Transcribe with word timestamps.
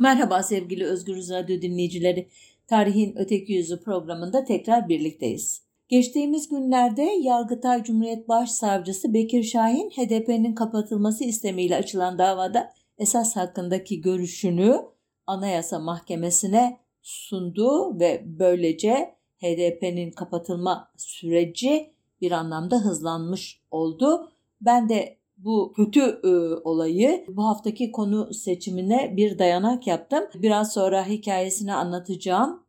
Merhaba 0.00 0.42
sevgili 0.42 0.84
Özgür 0.84 1.16
Radyo 1.16 1.62
dinleyicileri. 1.62 2.28
Tarihin 2.66 3.14
Öteki 3.16 3.52
Yüzü 3.52 3.80
programında 3.80 4.44
tekrar 4.44 4.88
birlikteyiz. 4.88 5.62
Geçtiğimiz 5.88 6.48
günlerde 6.48 7.02
Yargıtay 7.02 7.82
Cumhuriyet 7.82 8.28
Başsavcısı 8.28 9.14
Bekir 9.14 9.42
Şahin 9.42 9.90
HDP'nin 9.90 10.54
kapatılması 10.54 11.24
istemiyle 11.24 11.76
açılan 11.76 12.18
davada 12.18 12.72
esas 12.98 13.36
hakkındaki 13.36 14.00
görüşünü 14.00 14.80
Anayasa 15.26 15.78
Mahkemesi'ne 15.78 16.80
sundu 17.02 18.00
ve 18.00 18.22
böylece 18.26 19.14
HDP'nin 19.42 20.10
kapatılma 20.10 20.90
süreci 20.96 21.92
bir 22.20 22.32
anlamda 22.32 22.76
hızlanmış 22.76 23.60
oldu. 23.70 24.32
Ben 24.60 24.88
de 24.88 25.17
bu 25.38 25.72
kötü 25.76 26.00
e, 26.00 26.28
olayı 26.64 27.24
bu 27.28 27.44
haftaki 27.44 27.92
konu 27.92 28.34
seçimine 28.34 29.14
bir 29.16 29.38
dayanak 29.38 29.86
yaptım. 29.86 30.24
Biraz 30.34 30.72
sonra 30.72 31.08
hikayesini 31.08 31.74
anlatacağım. 31.74 32.62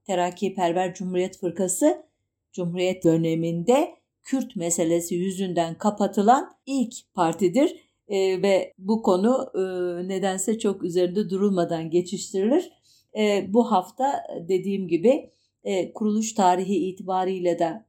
Perver 0.55 0.93
Cumhuriyet 0.93 1.37
Fırkası 1.37 2.03
Cumhuriyet 2.51 3.03
döneminde 3.03 3.95
Kürt 4.23 4.55
meselesi 4.55 5.15
yüzünden 5.15 5.77
kapatılan 5.77 6.51
ilk 6.65 6.93
partidir 7.13 7.75
e, 8.07 8.41
ve 8.41 8.73
bu 8.77 9.01
konu 9.01 9.51
e, 9.55 9.59
nedense 10.07 10.59
çok 10.59 10.83
üzerinde 10.83 11.29
durulmadan 11.29 11.89
geçiştirilir. 11.89 12.71
E, 13.17 13.53
bu 13.53 13.71
hafta 13.71 14.23
dediğim 14.47 14.87
gibi 14.87 15.29
e, 15.63 15.93
kuruluş 15.93 16.33
tarihi 16.33 16.75
itibariyle 16.75 17.59
de 17.59 17.85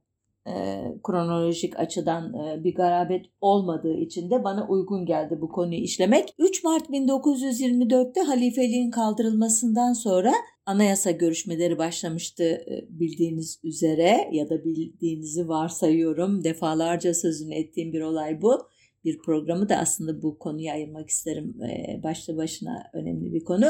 e, 0.47 0.83
kronolojik 1.03 1.79
açıdan 1.79 2.33
e, 2.33 2.63
bir 2.63 2.75
garabet 2.75 3.25
olmadığı 3.41 3.93
için 3.93 4.31
de 4.31 4.43
bana 4.43 4.67
uygun 4.67 5.05
geldi 5.05 5.37
bu 5.41 5.49
konuyu 5.49 5.79
işlemek. 5.81 6.35
3 6.39 6.63
Mart 6.63 6.89
1924'te 6.89 8.21
halifeliğin 8.21 8.91
kaldırılmasından 8.91 9.93
sonra 9.93 10.33
anayasa 10.65 11.11
görüşmeleri 11.11 11.77
başlamıştı 11.77 12.43
e, 12.43 12.85
bildiğiniz 12.89 13.59
üzere 13.63 14.29
ya 14.31 14.49
da 14.49 14.65
bildiğinizi 14.65 15.47
varsayıyorum. 15.47 16.43
Defalarca 16.43 17.13
sözünü 17.13 17.55
ettiğim 17.55 17.93
bir 17.93 18.01
olay 18.01 18.41
bu. 18.41 18.67
Bir 19.03 19.17
programı 19.17 19.69
da 19.69 19.77
aslında 19.77 20.21
bu 20.21 20.39
konuya 20.39 20.73
ayırmak 20.73 21.09
isterim. 21.09 21.61
E, 21.61 22.03
başlı 22.03 22.37
başına 22.37 22.83
önemli 22.93 23.33
bir 23.33 23.43
konu. 23.43 23.65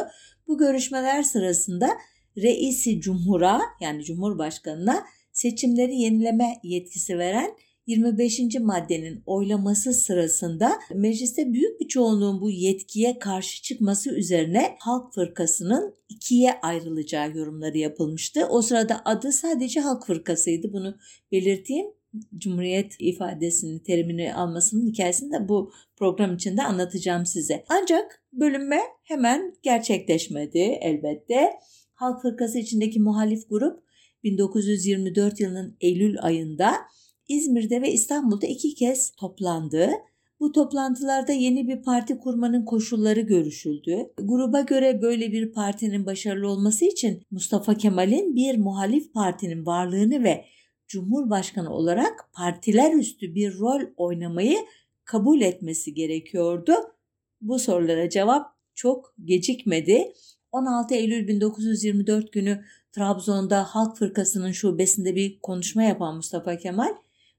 Bu 0.48 0.58
görüşmeler 0.58 1.24
sırasında 1.24 1.90
Reisi 2.38 3.02
Cumhur'a 3.02 3.62
yani 3.82 4.04
Cumhurbaşkanı'na 4.04 5.04
seçimleri 5.42 5.96
yenileme 5.96 6.60
yetkisi 6.64 7.18
veren 7.18 7.52
25. 7.88 8.40
maddenin 8.60 9.24
oylaması 9.26 9.94
sırasında 9.94 10.80
mecliste 10.94 11.54
büyük 11.54 11.80
bir 11.80 11.88
çoğunluğun 11.88 12.42
bu 12.42 12.50
yetkiye 12.50 13.20
karşı 13.20 13.62
çıkması 13.62 14.16
üzerine 14.16 14.76
Halk 14.80 15.14
Fırkası'nın 15.14 15.96
ikiye 16.10 16.54
ayrılacağı 16.62 17.38
yorumları 17.38 17.78
yapılmıştı. 17.78 18.46
O 18.50 18.62
sırada 18.62 19.02
adı 19.06 19.32
sadece 19.32 19.80
Halk 19.80 20.06
Fırkası'ydı. 20.06 20.74
Bunu 20.74 20.96
belirteyim. 21.32 21.88
Cumhuriyet 22.38 22.96
ifadesini, 23.00 23.84
terimini 23.84 24.36
almasının 24.36 24.88
hikayesini 24.88 25.32
de 25.32 25.50
bu 25.50 25.72
program 25.96 26.36
içinde 26.36 26.64
anlatacağım 26.64 27.26
size. 27.26 27.64
Ancak 27.70 28.24
bölünme 28.34 28.80
hemen 29.04 29.56
gerçekleşmedi 29.64 30.60
elbette. 30.60 31.50
Halk 31.94 32.22
Fırkası 32.22 32.60
içindeki 32.60 33.00
muhalif 33.00 33.50
grup 33.50 33.91
1924 34.24 35.40
yılının 35.40 35.78
Eylül 35.82 36.22
ayında 36.22 36.74
İzmir'de 37.28 37.82
ve 37.82 37.92
İstanbul'da 37.92 38.48
iki 38.48 38.76
kez 38.76 39.12
toplandı. 39.12 39.92
Bu 40.40 40.52
toplantılarda 40.52 41.32
yeni 41.32 41.68
bir 41.68 41.84
parti 41.84 42.18
kurmanın 42.18 42.66
koşulları 42.66 43.20
görüşüldü. 43.20 43.98
Gruba 44.18 44.62
göre 44.62 45.02
böyle 45.02 45.32
bir 45.32 45.52
partinin 45.52 46.06
başarılı 46.06 46.48
olması 46.48 46.86
için 46.86 47.24
Mustafa 47.32 47.78
Kemal'in 47.78 48.36
bir 48.36 48.58
muhalif 48.58 49.14
partinin 49.14 49.66
varlığını 49.66 50.24
ve 50.24 50.46
Cumhurbaşkanı 50.88 51.74
olarak 51.74 52.30
partiler 52.34 52.94
üstü 52.94 53.36
bir 53.36 53.60
rol 53.60 53.82
oynamayı 53.98 54.58
kabul 55.04 55.42
etmesi 55.42 55.94
gerekiyordu. 55.94 56.74
Bu 57.42 57.60
sorulara 57.60 58.10
cevap 58.10 58.48
çok 58.76 59.14
gecikmedi. 59.26 60.14
16 60.52 60.96
Eylül 60.96 61.28
1924 61.28 62.34
günü 62.34 62.66
Trabzon'da 62.92 63.64
Halk 63.64 63.98
Fırkası'nın 63.98 64.52
şubesinde 64.52 65.16
bir 65.16 65.40
konuşma 65.40 65.84
yapan 65.84 66.16
Mustafa 66.16 66.58
Kemal, 66.58 66.96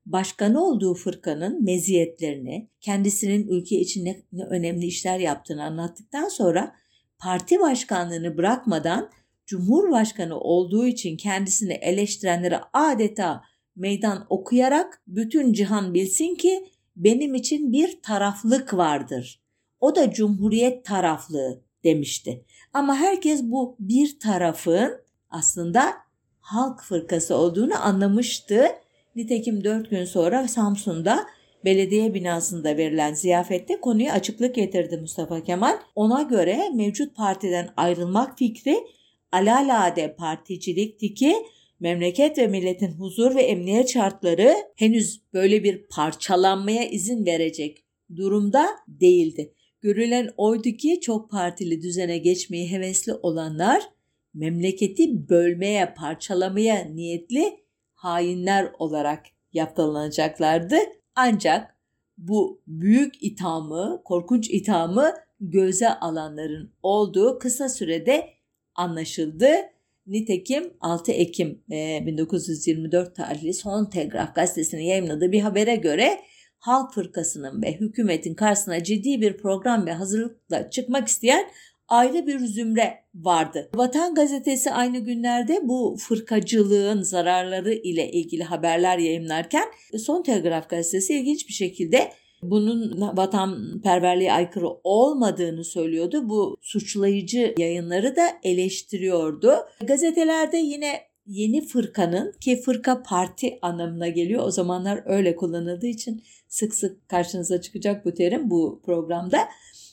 başkanı 0.06 0.64
olduğu 0.64 0.94
fırkanın 0.94 1.64
meziyetlerini, 1.64 2.70
kendisinin 2.80 3.48
ülke 3.48 3.80
için 3.80 4.04
ne 4.04 4.44
önemli 4.50 4.86
işler 4.86 5.18
yaptığını 5.18 5.64
anlattıktan 5.64 6.28
sonra 6.28 6.74
parti 7.18 7.60
başkanlığını 7.60 8.36
bırakmadan 8.36 9.10
Cumhurbaşkanı 9.46 10.38
olduğu 10.40 10.86
için 10.86 11.16
kendisini 11.16 11.72
eleştirenlere 11.72 12.60
adeta 12.72 13.42
meydan 13.76 14.26
okuyarak 14.28 15.02
bütün 15.06 15.52
cihan 15.52 15.94
bilsin 15.94 16.34
ki 16.34 16.66
benim 16.96 17.34
için 17.34 17.72
bir 17.72 18.02
taraflık 18.02 18.74
vardır. 18.74 19.42
O 19.80 19.96
da 19.96 20.12
Cumhuriyet 20.12 20.84
taraflığı 20.84 21.62
demişti. 21.84 22.44
Ama 22.72 22.96
herkes 22.96 23.42
bu 23.42 23.76
bir 23.78 24.18
tarafın 24.18 25.02
aslında 25.32 25.94
halk 26.40 26.80
fırkası 26.82 27.36
olduğunu 27.36 27.84
anlamıştı. 27.84 28.66
Nitekim 29.16 29.64
dört 29.64 29.90
gün 29.90 30.04
sonra 30.04 30.48
Samsun'da 30.48 31.26
belediye 31.64 32.14
binasında 32.14 32.76
verilen 32.76 33.14
ziyafette 33.14 33.80
konuyu 33.80 34.10
açıklık 34.10 34.54
getirdi 34.54 34.96
Mustafa 34.96 35.42
Kemal. 35.42 35.78
Ona 35.94 36.22
göre 36.22 36.70
mevcut 36.74 37.16
partiden 37.16 37.70
ayrılmak 37.76 38.38
fikri 38.38 38.76
alalade 39.32 40.16
particilikti 40.16 41.14
ki 41.14 41.36
memleket 41.80 42.38
ve 42.38 42.46
milletin 42.46 42.92
huzur 42.92 43.34
ve 43.34 43.42
emniyet 43.42 43.90
şartları 43.90 44.54
henüz 44.76 45.22
böyle 45.32 45.64
bir 45.64 45.86
parçalanmaya 45.90 46.88
izin 46.88 47.26
verecek 47.26 47.84
durumda 48.16 48.66
değildi. 48.88 49.54
Görülen 49.80 50.30
oydu 50.36 50.70
ki 50.70 51.00
çok 51.00 51.30
partili 51.30 51.82
düzene 51.82 52.18
geçmeyi 52.18 52.70
hevesli 52.70 53.14
olanlar 53.14 53.82
memleketi 54.34 55.28
bölmeye, 55.28 55.94
parçalamaya 55.94 56.84
niyetli 56.84 57.62
hainler 57.94 58.72
olarak 58.78 59.26
yaptılanacaklardı. 59.52 60.76
Ancak 61.16 61.76
bu 62.18 62.62
büyük 62.66 63.22
ithamı, 63.22 64.02
korkunç 64.04 64.50
ithamı 64.50 65.14
göze 65.40 65.88
alanların 65.88 66.72
olduğu 66.82 67.38
kısa 67.38 67.68
sürede 67.68 68.28
anlaşıldı. 68.74 69.48
Nitekim 70.06 70.72
6 70.80 71.12
Ekim 71.12 71.62
1924 71.68 73.08
e, 73.08 73.12
tarihli 73.12 73.54
Son 73.54 73.84
Telgraf 73.84 74.34
gazetesinin 74.34 74.82
yayınladığı 74.82 75.32
bir 75.32 75.40
habere 75.40 75.76
göre 75.76 76.20
Halk 76.58 76.94
Fırkası'nın 76.94 77.62
ve 77.62 77.72
hükümetin 77.72 78.34
karşısına 78.34 78.82
ciddi 78.82 79.20
bir 79.20 79.36
program 79.36 79.86
ve 79.86 79.92
hazırlıkla 79.92 80.70
çıkmak 80.70 81.08
isteyen 81.08 81.44
ayrı 81.92 82.26
bir 82.26 82.38
zümre 82.38 82.98
vardı. 83.14 83.70
Vatan 83.74 84.14
gazetesi 84.14 84.70
aynı 84.70 84.98
günlerde 84.98 85.60
bu 85.62 85.96
fırkacılığın 85.98 87.02
zararları 87.02 87.74
ile 87.74 88.12
ilgili 88.12 88.44
haberler 88.44 88.98
yayınlarken 88.98 89.64
Son 89.98 90.22
Telgraf 90.22 90.68
gazetesi 90.68 91.14
ilginç 91.14 91.48
bir 91.48 91.52
şekilde 91.52 92.12
bunun 92.42 93.00
vatanperverliğe 93.16 94.32
aykırı 94.32 94.68
olmadığını 94.84 95.64
söylüyordu. 95.64 96.28
Bu 96.28 96.56
suçlayıcı 96.60 97.54
yayınları 97.58 98.16
da 98.16 98.28
eleştiriyordu. 98.42 99.54
Gazetelerde 99.84 100.56
yine 100.56 101.00
yeni 101.26 101.66
fırkanın 101.66 102.32
ki 102.40 102.62
fırka 102.62 103.02
parti 103.02 103.58
anlamına 103.62 104.08
geliyor. 104.08 104.46
O 104.46 104.50
zamanlar 104.50 105.02
öyle 105.06 105.36
kullanıldığı 105.36 105.86
için 105.86 106.22
sık 106.48 106.74
sık 106.74 107.08
karşınıza 107.08 107.60
çıkacak 107.60 108.04
bu 108.04 108.14
terim 108.14 108.50
bu 108.50 108.82
programda 108.84 109.48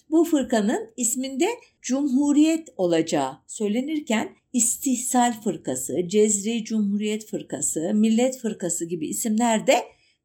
bu 0.10 0.26
fırkanın 0.26 0.90
isminde 0.98 1.48
Cumhuriyet 1.82 2.70
olacağı 2.78 3.38
söylenirken 3.48 4.36
İstihsal 4.54 5.42
Fırkası, 5.42 6.08
Cezri 6.08 6.64
Cumhuriyet 6.64 7.26
Fırkası, 7.26 7.92
Millet 7.94 8.38
Fırkası 8.38 8.86
gibi 8.86 9.08
isimler 9.08 9.68
de 9.68 9.74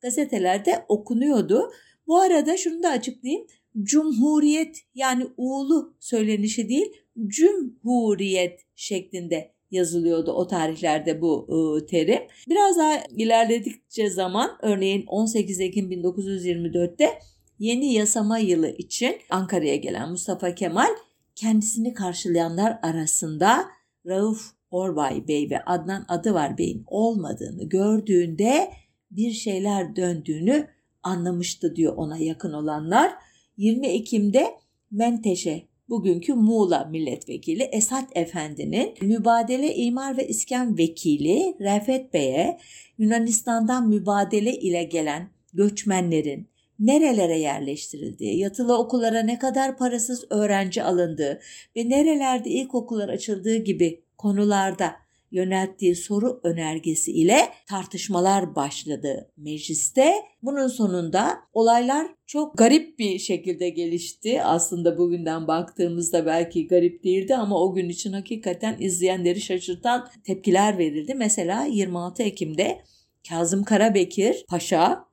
gazetelerde 0.00 0.84
okunuyordu. 0.88 1.70
Bu 2.06 2.18
arada 2.18 2.56
şunu 2.56 2.82
da 2.82 2.88
açıklayayım. 2.88 3.46
Cumhuriyet 3.82 4.80
yani 4.94 5.26
uğulu 5.36 5.96
söylenişi 6.00 6.68
değil, 6.68 6.92
Cumhuriyet 7.26 8.60
şeklinde 8.76 9.54
yazılıyordu 9.70 10.32
o 10.32 10.46
tarihlerde 10.46 11.20
bu 11.20 11.46
ıı, 11.50 11.86
terim. 11.86 12.22
Biraz 12.48 12.76
daha 12.76 13.02
ilerledikçe 13.16 14.10
zaman 14.10 14.50
örneğin 14.62 15.04
18 15.06 15.60
Ekim 15.60 15.92
1924'te 15.92 17.18
yeni 17.58 17.92
yasama 17.92 18.38
yılı 18.38 18.68
için 18.78 19.16
Ankara'ya 19.30 19.76
gelen 19.76 20.10
Mustafa 20.10 20.54
Kemal 20.54 20.90
kendisini 21.36 21.94
karşılayanlar 21.94 22.78
arasında 22.82 23.64
Rauf 24.06 24.52
Orbay 24.70 25.28
Bey 25.28 25.50
ve 25.50 25.64
Adnan 25.64 26.04
Adıvar 26.08 26.58
Bey'in 26.58 26.84
olmadığını 26.86 27.68
gördüğünde 27.68 28.72
bir 29.10 29.32
şeyler 29.32 29.96
döndüğünü 29.96 30.68
anlamıştı 31.02 31.76
diyor 31.76 31.96
ona 31.96 32.18
yakın 32.18 32.52
olanlar. 32.52 33.12
20 33.56 33.86
Ekim'de 33.86 34.54
Menteşe 34.90 35.68
bugünkü 35.88 36.34
Muğla 36.34 36.84
milletvekili 36.84 37.62
Esat 37.62 38.16
Efendi'nin 38.16 38.94
mübadele 39.02 39.74
imar 39.74 40.16
ve 40.16 40.28
iskan 40.28 40.78
vekili 40.78 41.56
Refet 41.60 42.14
Bey'e 42.14 42.58
Yunanistan'dan 42.98 43.88
mübadele 43.88 44.56
ile 44.56 44.84
gelen 44.84 45.30
göçmenlerin 45.52 46.48
nerelere 46.78 47.38
yerleştirildiği, 47.38 48.38
yatılı 48.38 48.78
okullara 48.78 49.22
ne 49.22 49.38
kadar 49.38 49.78
parasız 49.78 50.24
öğrenci 50.30 50.82
alındığı 50.82 51.40
ve 51.76 51.88
nerelerde 51.88 52.50
ilkokullar 52.50 53.08
açıldığı 53.08 53.56
gibi 53.56 54.04
konularda 54.18 55.04
yönelttiği 55.34 55.96
soru 55.96 56.40
önergesi 56.42 57.12
ile 57.12 57.38
tartışmalar 57.68 58.54
başladı 58.54 59.30
mecliste. 59.36 60.14
Bunun 60.42 60.68
sonunda 60.68 61.38
olaylar 61.52 62.06
çok 62.26 62.58
garip 62.58 62.98
bir 62.98 63.18
şekilde 63.18 63.68
gelişti. 63.68 64.42
Aslında 64.42 64.98
bugünden 64.98 65.48
baktığımızda 65.48 66.26
belki 66.26 66.66
garip 66.66 67.04
değildi 67.04 67.36
ama 67.36 67.60
o 67.60 67.74
gün 67.74 67.88
için 67.88 68.12
hakikaten 68.12 68.76
izleyenleri 68.80 69.40
şaşırtan 69.40 70.08
tepkiler 70.24 70.78
verildi. 70.78 71.14
Mesela 71.14 71.64
26 71.64 72.22
Ekim'de 72.22 72.80
Kazım 73.28 73.64
Karabekir 73.64 74.44
Paşa 74.48 75.04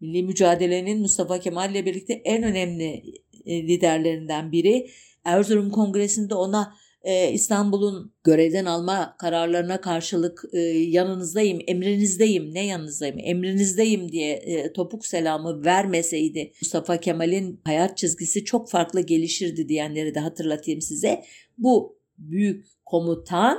milli 0.00 0.22
mücadelenin 0.22 1.00
Mustafa 1.00 1.40
Kemal 1.40 1.70
ile 1.70 1.86
birlikte 1.86 2.12
en 2.12 2.42
önemli 2.42 3.02
e, 3.46 3.62
liderlerinden 3.68 4.52
biri. 4.52 4.90
Erzurum 5.24 5.70
Kongresi'nde 5.70 6.34
ona 6.34 6.74
e, 7.02 7.32
İstanbul'un 7.32 8.12
görevden 8.24 8.64
alma 8.64 9.16
kararlarına 9.18 9.80
karşılık 9.80 10.44
e, 10.52 10.58
yanınızdayım, 10.68 11.58
emrinizdeyim, 11.66 12.54
ne 12.54 12.66
yanınızdayım, 12.66 13.18
emrinizdeyim 13.18 14.12
diye 14.12 14.42
topuk 14.72 15.06
selamı 15.06 15.64
vermeseydi 15.64 16.52
Mustafa 16.62 17.00
Kemal'in 17.00 17.60
hayat 17.64 17.96
çizgisi 17.96 18.44
çok 18.44 18.70
farklı 18.70 19.00
gelişirdi 19.00 19.68
diyenleri 19.68 20.14
de 20.14 20.20
hatırlatayım 20.20 20.80
size. 20.80 21.24
Bu 21.58 21.98
büyük 22.18 22.66
komutan 22.84 23.58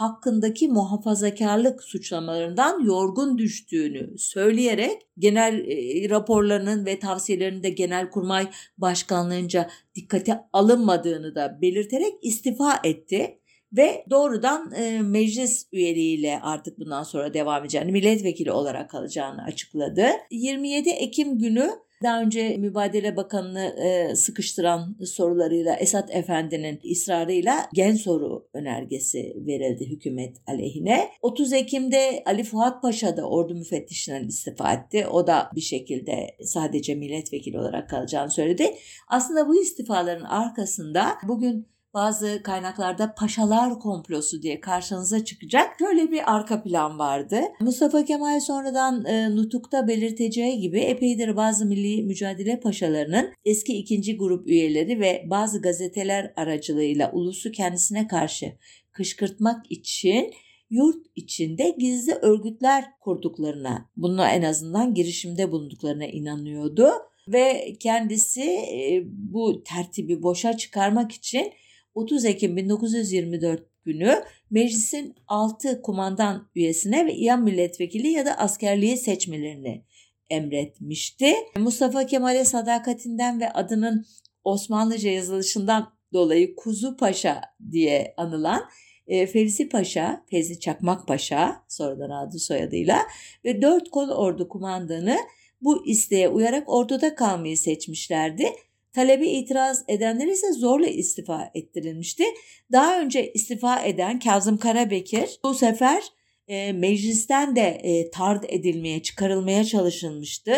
hakkındaki 0.00 0.68
muhafazakarlık 0.68 1.82
suçlamalarından 1.82 2.84
yorgun 2.84 3.38
düştüğünü 3.38 4.18
söyleyerek 4.18 5.02
genel 5.18 5.68
e, 5.68 6.10
raporlarının 6.10 6.86
ve 6.86 6.98
tavsiyelerinin 6.98 7.62
de 7.62 7.70
Genelkurmay 7.70 8.48
Başkanlığınca 8.78 9.70
dikkate 9.94 10.40
alınmadığını 10.52 11.34
da 11.34 11.58
belirterek 11.62 12.12
istifa 12.22 12.80
etti 12.84 13.38
ve 13.72 14.04
doğrudan 14.10 14.72
e, 14.72 15.02
meclis 15.02 15.68
üyeliğiyle 15.72 16.40
artık 16.42 16.78
bundan 16.78 17.02
sonra 17.02 17.34
devam 17.34 17.62
edeceğini, 17.62 17.92
milletvekili 17.92 18.52
olarak 18.52 18.90
kalacağını 18.90 19.42
açıkladı. 19.42 20.06
27 20.30 20.90
Ekim 20.90 21.38
günü 21.38 21.70
daha 22.02 22.22
önce 22.22 22.56
Mübadele 22.56 23.16
Bakanı'nı 23.16 23.64
e, 23.64 24.16
sıkıştıran 24.16 24.96
sorularıyla 25.04 25.76
Esat 25.76 26.14
Efendi'nin 26.14 26.80
ısrarıyla 26.92 27.68
gen 27.74 27.94
soru 27.94 28.48
önergesi 28.54 29.36
verildi 29.46 29.90
hükümet 29.90 30.36
aleyhine. 30.46 31.08
30 31.22 31.52
Ekim'de 31.52 32.22
Ali 32.26 32.44
Fuat 32.44 32.82
Paşa 32.82 33.16
da 33.16 33.28
ordu 33.28 33.54
müfettişinden 33.54 34.24
istifa 34.24 34.72
etti. 34.72 35.06
O 35.06 35.26
da 35.26 35.50
bir 35.54 35.60
şekilde 35.60 36.36
sadece 36.44 36.94
milletvekili 36.94 37.58
olarak 37.58 37.90
kalacağını 37.90 38.30
söyledi. 38.30 38.74
Aslında 39.08 39.48
bu 39.48 39.62
istifaların 39.62 40.24
arkasında 40.24 41.06
bugün 41.28 41.66
bazı 41.94 42.40
kaynaklarda 42.44 43.14
paşalar 43.14 43.78
komplosu 43.78 44.42
diye 44.42 44.60
karşınıza 44.60 45.24
çıkacak. 45.24 45.76
Şöyle 45.78 46.10
bir 46.10 46.34
arka 46.34 46.62
plan 46.62 46.98
vardı. 46.98 47.40
Mustafa 47.60 48.04
Kemal 48.04 48.40
sonradan 48.40 49.04
e, 49.04 49.36
nutukta 49.36 49.88
belirteceği 49.88 50.60
gibi 50.60 50.80
epeydir 50.80 51.36
bazı 51.36 51.66
milli 51.66 52.02
mücadele 52.02 52.60
paşalarının 52.60 53.32
eski 53.44 53.76
ikinci 53.76 54.16
grup 54.16 54.48
üyeleri 54.48 55.00
ve 55.00 55.24
bazı 55.26 55.62
gazeteler 55.62 56.32
aracılığıyla 56.36 57.12
ulusu 57.12 57.52
kendisine 57.52 58.06
karşı 58.06 58.52
kışkırtmak 58.92 59.70
için 59.70 60.32
yurt 60.70 61.06
içinde 61.16 61.74
gizli 61.78 62.12
örgütler 62.12 62.84
kurduklarına, 63.00 63.90
bununla 63.96 64.30
en 64.30 64.42
azından 64.42 64.94
girişimde 64.94 65.52
bulunduklarına 65.52 66.06
inanıyordu 66.06 66.90
ve 67.28 67.74
kendisi 67.80 68.42
e, 68.42 69.02
bu 69.06 69.62
tertibi 69.64 70.22
boşa 70.22 70.56
çıkarmak 70.56 71.12
için 71.12 71.52
30 71.94 72.24
Ekim 72.24 72.56
1924 72.56 73.70
günü 73.84 74.24
meclisin 74.50 75.14
6 75.26 75.82
kumandan 75.82 76.50
üyesine 76.54 77.06
ve 77.06 77.14
İyan 77.14 77.42
milletvekili 77.42 78.08
ya 78.08 78.26
da 78.26 78.38
askerliği 78.38 78.96
seçmelerini 78.96 79.84
emretmişti. 80.30 81.34
Mustafa 81.56 82.06
Kemal'e 82.06 82.44
sadakatinden 82.44 83.40
ve 83.40 83.52
adının 83.52 84.06
Osmanlıca 84.44 85.10
yazılışından 85.10 85.92
dolayı 86.12 86.56
Kuzu 86.56 86.96
Paşa 86.96 87.40
diye 87.70 88.14
anılan 88.16 88.62
e, 89.06 89.26
Fevzi 89.26 89.68
Paşa, 89.68 90.24
Fevzi 90.30 90.60
Çakmak 90.60 91.08
Paşa 91.08 91.64
sonradan 91.68 92.10
adı 92.10 92.38
soyadıyla 92.38 92.98
ve 93.44 93.62
dört 93.62 93.90
kol 93.90 94.08
ordu 94.08 94.48
kumandanı 94.48 95.16
bu 95.60 95.86
isteğe 95.86 96.28
uyarak 96.28 96.68
orduda 96.68 97.14
kalmayı 97.14 97.58
seçmişlerdi 97.58 98.52
Talebi 98.92 99.28
itiraz 99.28 99.84
edenler 99.88 100.26
ise 100.26 100.52
zorla 100.52 100.86
istifa 100.86 101.50
ettirilmişti. 101.54 102.24
Daha 102.72 103.00
önce 103.00 103.32
istifa 103.32 103.82
eden 103.82 104.18
Kazım 104.18 104.58
Karabekir 104.58 105.40
bu 105.44 105.54
sefer 105.54 106.02
e, 106.48 106.72
meclisten 106.72 107.56
de 107.56 107.80
e, 107.82 108.10
tard 108.10 108.44
edilmeye, 108.48 109.02
çıkarılmaya 109.02 109.64
çalışılmıştı. 109.64 110.54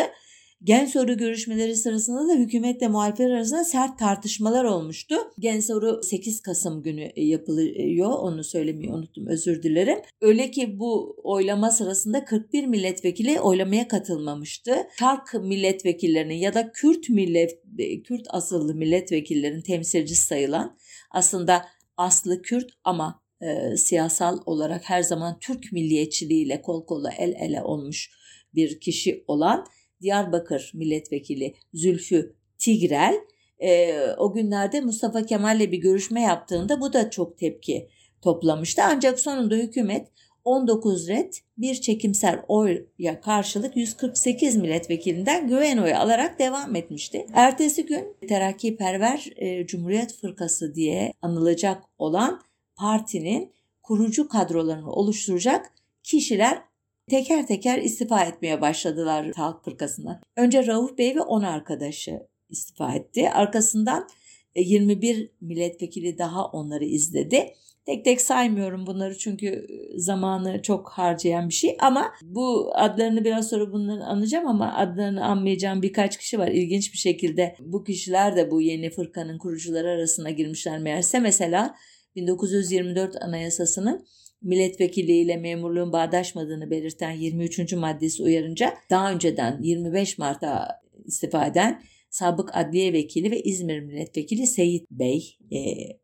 Gen 0.63 0.85
soru 0.85 1.17
görüşmeleri 1.17 1.75
sırasında 1.75 2.27
da 2.27 2.33
hükümetle 2.33 2.87
muhalifler 2.87 3.29
arasında 3.29 3.63
sert 3.63 3.99
tartışmalar 3.99 4.63
olmuştu. 4.63 5.15
Gen 5.39 5.59
soru 5.59 6.03
8 6.03 6.41
Kasım 6.41 6.83
günü 6.83 7.01
e, 7.15 7.23
yapılıyor. 7.23 8.09
Onu 8.09 8.43
söylemeyi 8.43 8.91
unuttum 8.91 9.27
özür 9.27 9.63
dilerim. 9.63 9.99
Öyle 10.21 10.51
ki 10.51 10.79
bu 10.79 11.15
oylama 11.23 11.71
sırasında 11.71 12.25
41 12.25 12.65
milletvekili 12.65 13.39
oylamaya 13.39 13.87
katılmamıştı. 13.87 14.75
Şark 14.99 15.33
milletvekillerinin 15.33 16.35
ya 16.35 16.53
da 16.53 16.71
Kürt 16.71 17.09
millet 17.09 17.59
e, 17.77 18.03
Kürt 18.03 18.25
asıllı 18.29 18.75
milletvekillerinin 18.75 19.61
temsilcisi 19.61 20.25
sayılan 20.25 20.77
aslında 21.11 21.65
aslı 21.97 22.41
Kürt 22.41 22.69
ama 22.83 23.21
e, 23.41 23.77
siyasal 23.77 24.39
olarak 24.45 24.89
her 24.89 25.03
zaman 25.03 25.39
Türk 25.39 25.71
milliyetçiliğiyle 25.71 26.61
kol 26.61 26.85
kola 26.85 27.11
el 27.17 27.33
ele 27.39 27.61
olmuş 27.61 28.11
bir 28.55 28.79
kişi 28.79 29.23
olan 29.27 29.65
Diyarbakır 30.03 30.71
milletvekili 30.73 31.53
Zülfü 31.73 32.35
Tigrel 32.57 33.15
e, 33.59 33.99
o 34.17 34.33
günlerde 34.33 34.81
Mustafa 34.81 35.25
Kemal'le 35.25 35.71
bir 35.71 35.77
görüşme 35.77 36.21
yaptığında 36.21 36.81
bu 36.81 36.93
da 36.93 37.09
çok 37.09 37.37
tepki 37.37 37.87
toplamıştı. 38.21 38.81
Ancak 38.85 39.19
sonunda 39.19 39.55
hükümet 39.55 40.07
19 40.45 41.07
red 41.07 41.33
bir 41.57 41.75
çekimsel 41.75 42.41
oya 42.47 43.21
karşılık 43.21 43.77
148 43.77 44.55
milletvekilinden 44.55 45.47
güven 45.47 45.77
oyu 45.77 45.95
alarak 45.95 46.39
devam 46.39 46.75
etmişti. 46.75 47.25
Ertesi 47.33 47.85
gün 47.85 48.15
Terakkiperver 48.27 49.33
e, 49.35 49.67
Cumhuriyet 49.67 50.13
Fırkası 50.13 50.75
diye 50.75 51.13
anılacak 51.21 51.83
olan 51.97 52.41
partinin 52.75 53.53
kurucu 53.81 54.27
kadrolarını 54.27 54.91
oluşturacak 54.91 55.71
kişiler 56.03 56.61
teker 57.09 57.47
teker 57.47 57.77
istifa 57.77 58.23
etmeye 58.23 58.61
başladılar 58.61 59.31
Halk 59.35 59.65
Fırkası'ndan. 59.65 60.21
Önce 60.37 60.67
Rauf 60.67 60.97
Bey 60.97 61.15
ve 61.15 61.21
10 61.21 61.43
arkadaşı 61.43 62.19
istifa 62.49 62.95
etti. 62.95 63.29
Arkasından 63.29 64.07
21 64.55 65.23
e, 65.23 65.29
milletvekili 65.41 66.17
daha 66.17 66.45
onları 66.45 66.85
izledi. 66.85 67.53
Tek 67.85 68.05
tek 68.05 68.21
saymıyorum 68.21 68.87
bunları 68.87 69.17
çünkü 69.17 69.47
e, 69.47 69.99
zamanı 69.99 70.61
çok 70.61 70.89
harcayan 70.89 71.49
bir 71.49 71.53
şey 71.53 71.77
ama 71.79 72.11
bu 72.21 72.71
adlarını 72.75 73.25
biraz 73.25 73.49
sonra 73.49 73.71
bunları 73.71 74.03
anacağım 74.03 74.47
ama 74.47 74.73
adlarını 74.77 75.25
anmayacağım 75.25 75.81
birkaç 75.81 76.17
kişi 76.17 76.39
var. 76.39 76.47
İlginç 76.47 76.93
bir 76.93 76.97
şekilde 76.97 77.55
bu 77.59 77.83
kişiler 77.83 78.35
de 78.35 78.51
bu 78.51 78.61
yeni 78.61 78.89
fırkanın 78.89 79.37
kurucuları 79.37 79.89
arasına 79.89 80.29
girmişler 80.29 80.79
meğerse. 80.79 81.19
Mesela 81.19 81.75
1924 82.15 83.15
Anayasası'nın 83.21 84.05
milletvekiliyle 84.43 85.37
memurluğun 85.37 85.93
bağdaşmadığını 85.93 86.71
belirten 86.71 87.11
23. 87.11 87.73
maddesi 87.73 88.23
uyarınca 88.23 88.73
daha 88.89 89.11
önceden 89.11 89.61
25 89.61 90.17
Mart'ta 90.17 90.67
istifa 91.05 91.45
eden 91.45 91.81
sabık 92.09 92.57
adliye 92.57 92.93
vekili 92.93 93.31
ve 93.31 93.41
İzmir 93.41 93.79
milletvekili 93.79 94.47
Seyit 94.47 94.91
Bey 94.91 95.37
e, 95.51 95.57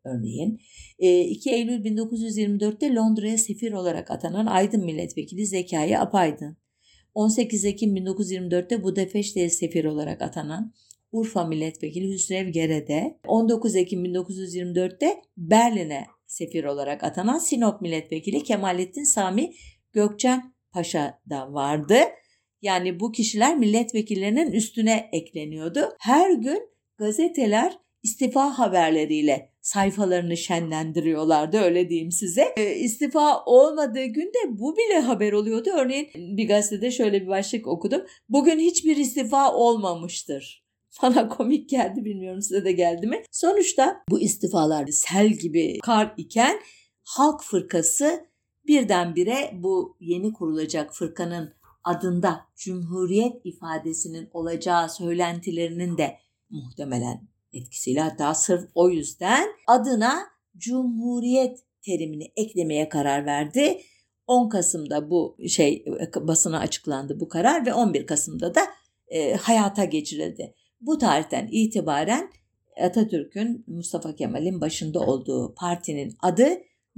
örneğin. 0.04 0.60
E, 0.98 1.20
2 1.20 1.50
Eylül 1.50 1.84
1924'te 1.84 2.94
Londra'ya 2.94 3.38
sefir 3.38 3.72
olarak 3.72 4.10
atanan 4.10 4.46
Aydın 4.46 4.84
milletvekili 4.84 5.46
Zekai 5.46 5.98
Apaydın. 5.98 6.56
18 7.14 7.64
Ekim 7.64 7.96
1924'te 7.96 8.82
Budapeşte'ye 8.82 9.50
sefir 9.50 9.84
olarak 9.84 10.22
atanan 10.22 10.72
Urfa 11.12 11.46
milletvekili 11.46 12.08
Hüsrev 12.08 12.48
Gerede, 12.48 13.18
19 13.26 13.76
Ekim 13.76 14.04
1924'te 14.04 15.22
Berlin'e 15.36 16.06
sefir 16.30 16.64
olarak 16.64 17.04
atanan 17.04 17.38
Sinop 17.38 17.80
milletvekili 17.80 18.42
Kemalettin 18.42 19.04
Sami 19.04 19.52
Gökçen 19.92 20.54
Paşa 20.72 21.20
da 21.30 21.52
vardı. 21.52 21.98
Yani 22.62 23.00
bu 23.00 23.12
kişiler 23.12 23.56
milletvekillerinin 23.56 24.52
üstüne 24.52 25.08
ekleniyordu. 25.12 25.88
Her 25.98 26.32
gün 26.32 26.68
gazeteler 26.98 27.78
istifa 28.02 28.58
haberleriyle 28.58 29.52
sayfalarını 29.60 30.36
şenlendiriyorlardı 30.36 31.58
öyle 31.58 31.88
diyeyim 31.88 32.12
size. 32.12 32.54
E, 32.56 32.74
istifa 32.74 33.44
olmadığı 33.44 34.04
günde 34.04 34.38
bu 34.48 34.76
bile 34.76 35.00
haber 35.00 35.32
oluyordu. 35.32 35.70
Örneğin 35.74 36.08
bir 36.14 36.48
gazetede 36.48 36.90
şöyle 36.90 37.22
bir 37.22 37.28
başlık 37.28 37.66
okudum. 37.66 38.02
Bugün 38.28 38.58
hiçbir 38.58 38.96
istifa 38.96 39.54
olmamıştır. 39.54 40.69
Bana 41.02 41.28
komik 41.28 41.68
geldi 41.68 42.04
bilmiyorum 42.04 42.42
size 42.42 42.64
de 42.64 42.72
geldi 42.72 43.06
mi? 43.06 43.22
Sonuçta 43.30 44.02
bu 44.10 44.20
istifalar 44.20 44.86
sel 44.86 45.28
gibi 45.28 45.78
kar 45.82 46.14
iken 46.16 46.60
Halk 47.02 47.42
Fırkası 47.42 48.26
birdenbire 48.66 49.50
bu 49.54 49.96
yeni 50.00 50.32
kurulacak 50.32 50.94
fırkanın 50.94 51.54
adında 51.84 52.40
Cumhuriyet 52.56 53.40
ifadesinin 53.44 54.28
olacağı 54.32 54.88
söylentilerinin 54.88 55.98
de 55.98 56.18
muhtemelen 56.50 57.28
etkisiyle 57.52 58.00
hatta 58.00 58.34
sırf 58.34 58.70
o 58.74 58.90
yüzden 58.90 59.48
adına 59.66 60.26
Cumhuriyet 60.56 61.58
terimini 61.82 62.32
eklemeye 62.36 62.88
karar 62.88 63.26
verdi. 63.26 63.80
10 64.26 64.48
Kasım'da 64.48 65.10
bu 65.10 65.36
şey 65.48 65.84
basına 66.16 66.58
açıklandı 66.58 67.20
bu 67.20 67.28
karar 67.28 67.66
ve 67.66 67.74
11 67.74 68.06
Kasım'da 68.06 68.54
da 68.54 68.60
e, 69.08 69.34
hayata 69.34 69.84
geçirildi. 69.84 70.54
Bu 70.80 70.98
tarihten 70.98 71.48
itibaren 71.52 72.30
Atatürk'ün 72.82 73.64
Mustafa 73.66 74.14
Kemal'in 74.14 74.60
başında 74.60 75.00
olduğu 75.00 75.54
partinin 75.54 76.16
adı 76.22 76.48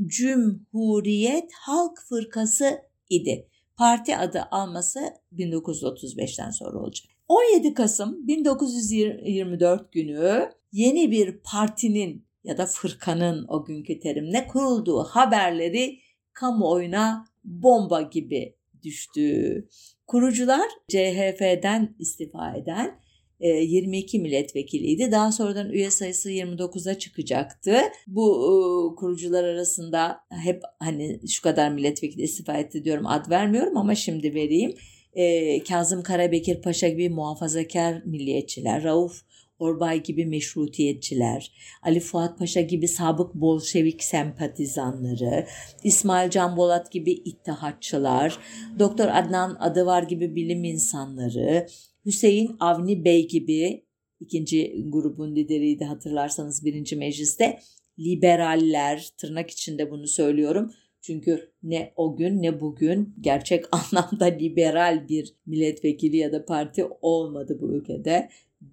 Cumhuriyet 0.06 1.50
Halk 1.52 1.98
Fırkası 2.08 2.82
idi. 3.10 3.48
Parti 3.76 4.16
adı 4.16 4.42
alması 4.50 5.00
1935'ten 5.32 6.50
sonra 6.50 6.78
olacak. 6.78 7.06
17 7.28 7.74
Kasım 7.74 8.28
1924 8.28 9.92
günü 9.92 10.50
yeni 10.72 11.10
bir 11.10 11.38
partinin 11.38 12.26
ya 12.44 12.58
da 12.58 12.66
fırkanın 12.66 13.44
o 13.48 13.64
günkü 13.64 14.00
terimle 14.00 14.46
kurulduğu 14.46 15.04
haberleri 15.04 15.98
kamuoyuna 16.32 17.24
bomba 17.44 18.02
gibi 18.02 18.56
düştü. 18.82 19.68
Kurucular 20.06 20.68
CHP'den 20.88 21.96
istifa 21.98 22.56
eden 22.56 23.00
22 23.48 24.16
e, 24.16 24.20
milletvekiliydi. 24.20 25.12
Daha 25.12 25.32
sonradan 25.32 25.70
üye 25.70 25.90
sayısı 25.90 26.30
29'a 26.30 26.98
çıkacaktı. 26.98 27.76
Bu 28.06 28.94
kurucular 28.98 29.44
arasında 29.44 30.20
hep 30.30 30.62
hani 30.78 31.20
şu 31.28 31.42
kadar 31.42 31.70
milletvekili 31.70 32.22
istifa 32.22 32.52
etti 32.52 32.84
diyorum 32.84 33.06
ad 33.06 33.30
vermiyorum 33.30 33.76
ama 33.76 33.94
şimdi 33.94 34.34
vereyim. 34.34 34.74
E, 35.14 35.58
Kazım 35.64 36.02
Karabekir 36.02 36.62
Paşa 36.62 36.88
gibi 36.88 37.08
muhafazakar 37.08 38.02
milliyetçiler, 38.04 38.84
Rauf 38.84 39.22
Orbay 39.58 40.02
gibi 40.02 40.26
meşrutiyetçiler, 40.26 41.52
Ali 41.82 42.00
Fuat 42.00 42.38
Paşa 42.38 42.60
gibi 42.60 42.88
sabık 42.88 43.34
Bolşevik 43.34 44.04
sempatizanları, 44.04 45.46
İsmail 45.84 46.30
Can 46.30 46.56
Bolat 46.56 46.92
gibi 46.92 47.12
ittihatçılar, 47.12 48.38
Doktor 48.78 49.08
Adnan 49.08 49.56
Adıvar 49.60 50.02
gibi 50.02 50.36
bilim 50.36 50.64
insanları, 50.64 51.66
Hüseyin 52.06 52.56
Avni 52.60 53.04
Bey 53.04 53.28
gibi 53.28 53.84
ikinci 54.20 54.84
grubun 54.88 55.36
lideriydi 55.36 55.84
hatırlarsanız 55.84 56.64
birinci 56.64 56.96
mecliste 56.96 57.58
liberaller 57.98 59.08
tırnak 59.18 59.50
içinde 59.50 59.90
bunu 59.90 60.06
söylüyorum. 60.06 60.72
Çünkü 61.00 61.52
ne 61.62 61.92
o 61.96 62.16
gün 62.16 62.42
ne 62.42 62.60
bugün 62.60 63.14
gerçek 63.20 63.64
anlamda 63.72 64.24
liberal 64.24 65.08
bir 65.08 65.34
milletvekili 65.46 66.16
ya 66.16 66.32
da 66.32 66.44
parti 66.44 66.84
olmadı 67.00 67.58
bu 67.60 67.72
ülkede 67.72 68.28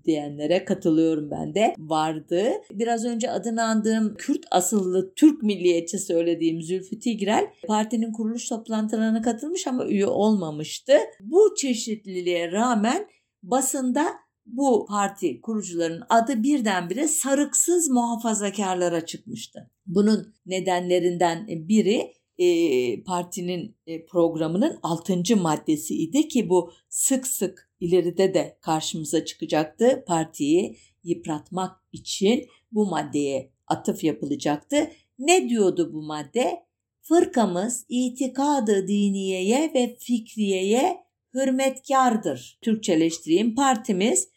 diyenlere 0.05 0.65
katılıyorum 0.65 1.31
ben 1.31 1.55
de 1.55 1.75
vardı. 1.77 2.43
Biraz 2.71 3.05
önce 3.05 3.31
adını 3.31 3.63
andığım 3.63 4.15
Kürt 4.15 4.45
asıllı 4.51 5.13
Türk 5.15 5.43
milliyetçi 5.43 5.99
söylediğim 5.99 6.61
Zülfü 6.61 6.99
Tigrel 6.99 7.47
partinin 7.67 8.11
kuruluş 8.11 8.49
toplantılarına 8.49 9.21
katılmış 9.21 9.67
ama 9.67 9.85
üye 9.85 10.07
olmamıştı. 10.07 10.93
Bu 11.19 11.55
çeşitliliğe 11.57 12.51
rağmen 12.51 13.07
basında 13.43 14.13
bu 14.45 14.85
parti 14.89 15.41
kurucularının 15.41 16.03
adı 16.09 16.43
birdenbire 16.43 17.07
sarıksız 17.07 17.89
muhafazakarlara 17.89 19.05
çıkmıştı. 19.05 19.71
Bunun 19.85 20.33
nedenlerinden 20.45 21.47
biri 21.47 22.13
e, 22.37 23.03
partinin 23.03 23.75
e, 23.87 24.05
programının 24.05 24.79
6. 24.83 25.35
maddesiydi 25.35 26.27
ki 26.27 26.49
bu 26.49 26.71
sık 26.89 27.27
sık 27.27 27.71
ileride 27.79 28.33
de 28.33 28.57
karşımıza 28.61 29.25
çıkacaktı. 29.25 30.03
Partiyi 30.07 30.77
yıpratmak 31.03 31.71
için 31.91 32.47
bu 32.71 32.85
maddeye 32.85 33.51
atıf 33.67 34.03
yapılacaktı. 34.03 34.91
Ne 35.19 35.49
diyordu 35.49 35.93
bu 35.93 36.01
madde? 36.01 36.69
Fırkamız 37.01 37.85
itikadı 37.89 38.87
diniyeye 38.87 39.71
ve 39.75 39.97
fikriyeye 39.99 41.08
hürmetkardır. 41.33 42.59
Türkçeleştireyim. 42.61 43.55
Partimiz 43.55 44.29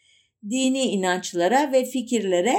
dini 0.49 0.81
inançlara 0.81 1.71
ve 1.71 1.85
fikirlere 1.85 2.55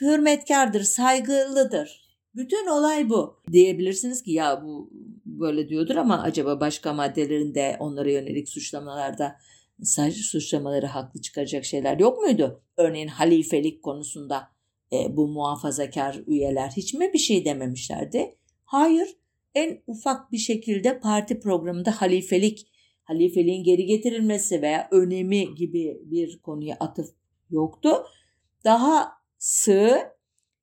hürmetkardır, 0.00 0.82
saygılıdır. 0.82 2.06
Bütün 2.34 2.66
olay 2.66 3.08
bu. 3.08 3.42
Diyebilirsiniz 3.52 4.22
ki 4.22 4.32
ya 4.32 4.62
bu 4.64 4.90
böyle 5.24 5.68
diyordur 5.68 5.96
ama 5.96 6.22
acaba 6.22 6.60
başka 6.60 6.92
maddelerinde 6.92 7.76
onlara 7.80 8.10
yönelik 8.10 8.48
suçlamalarda 8.48 9.36
sadece 9.82 10.22
suçlamaları 10.22 10.86
haklı 10.86 11.20
çıkaracak 11.20 11.64
şeyler 11.64 11.98
yok 11.98 12.18
muydu? 12.18 12.62
Örneğin 12.76 13.08
halifelik 13.08 13.82
konusunda 13.82 14.48
e, 14.92 15.16
bu 15.16 15.28
muhafazakar 15.28 16.20
üyeler 16.26 16.70
hiç 16.76 16.94
mi 16.94 17.10
bir 17.12 17.18
şey 17.18 17.44
dememişlerdi? 17.44 18.36
Hayır. 18.64 19.08
En 19.54 19.82
ufak 19.86 20.32
bir 20.32 20.38
şekilde 20.38 21.00
parti 21.00 21.40
programında 21.40 21.90
halifelik 21.90 22.66
halifeliğin 23.06 23.64
geri 23.64 23.86
getirilmesi 23.86 24.62
veya 24.62 24.88
önemi 24.90 25.54
gibi 25.54 26.00
bir 26.04 26.38
konuya 26.38 26.76
atıf 26.80 27.06
yoktu. 27.50 28.04
Daha 28.64 29.12
sığ, 29.38 29.98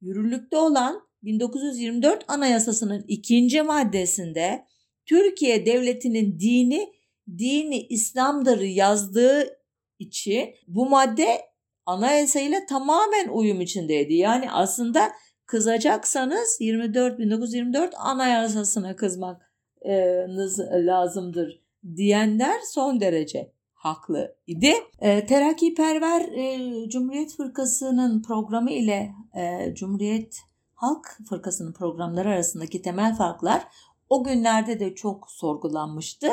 yürürlükte 0.01 0.57
olan 0.57 1.01
1924 1.23 2.25
Anayasası'nın 2.27 3.05
ikinci 3.07 3.61
maddesinde 3.61 4.65
Türkiye 5.05 5.65
Devleti'nin 5.65 6.39
dini 6.39 6.93
dini 7.37 7.87
İslam'dır 7.87 8.61
yazdığı 8.61 9.59
için 9.99 10.55
bu 10.67 10.89
madde 10.89 11.41
anayasayla 11.85 12.65
tamamen 12.69 13.27
uyum 13.27 13.61
içindeydi. 13.61 14.13
Yani 14.13 14.51
aslında 14.51 15.11
kızacaksanız 15.45 16.57
24 16.59 17.19
1924 17.19 17.93
anayasasına 17.97 18.95
kızmanız 18.95 20.59
lazımdır 20.59 21.62
diyenler 21.95 22.59
son 22.73 23.01
derece 23.01 23.51
haklı 23.73 24.35
idi. 24.47 24.73
E, 24.99 25.25
Terakkiperver 25.25 26.21
e, 26.21 26.89
Cumhuriyet 26.89 27.35
Fırkası'nın 27.35 28.21
programı 28.21 28.71
ile 28.71 29.11
e, 29.35 29.73
Cumhuriyet 29.75 30.39
Halk 30.73 31.17
Fırkası'nın 31.29 31.73
programları 31.73 32.29
arasındaki 32.29 32.81
temel 32.81 33.15
farklar 33.15 33.63
o 34.09 34.23
günlerde 34.23 34.79
de 34.79 34.95
çok 34.95 35.31
sorgulanmıştı. 35.31 36.27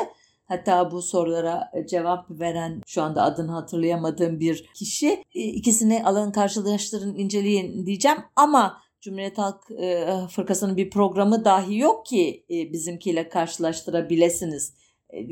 Hatta 0.45 0.91
bu 0.91 1.01
sorulara 1.01 1.71
cevap 1.89 2.25
veren 2.29 2.81
şu 2.87 3.01
anda 3.01 3.23
adını 3.23 3.51
hatırlayamadığım 3.51 4.39
bir 4.39 4.69
kişi 4.75 5.23
e, 5.35 5.41
ikisini 5.41 6.05
alın 6.05 6.31
karşılaştırın 6.31 7.15
inceleyin 7.15 7.85
diyeceğim 7.85 8.17
ama 8.35 8.77
Cumhuriyet 9.01 9.37
Halk 9.37 9.71
e, 9.71 10.07
Fırkası'nın 10.29 10.77
bir 10.77 10.89
programı 10.89 11.45
dahi 11.45 11.77
yok 11.77 12.05
ki 12.05 12.45
e, 12.49 12.73
bizimkiyle 12.73 13.29
karşılaştırabilirsiniz 13.29 14.73
e, 14.75 14.80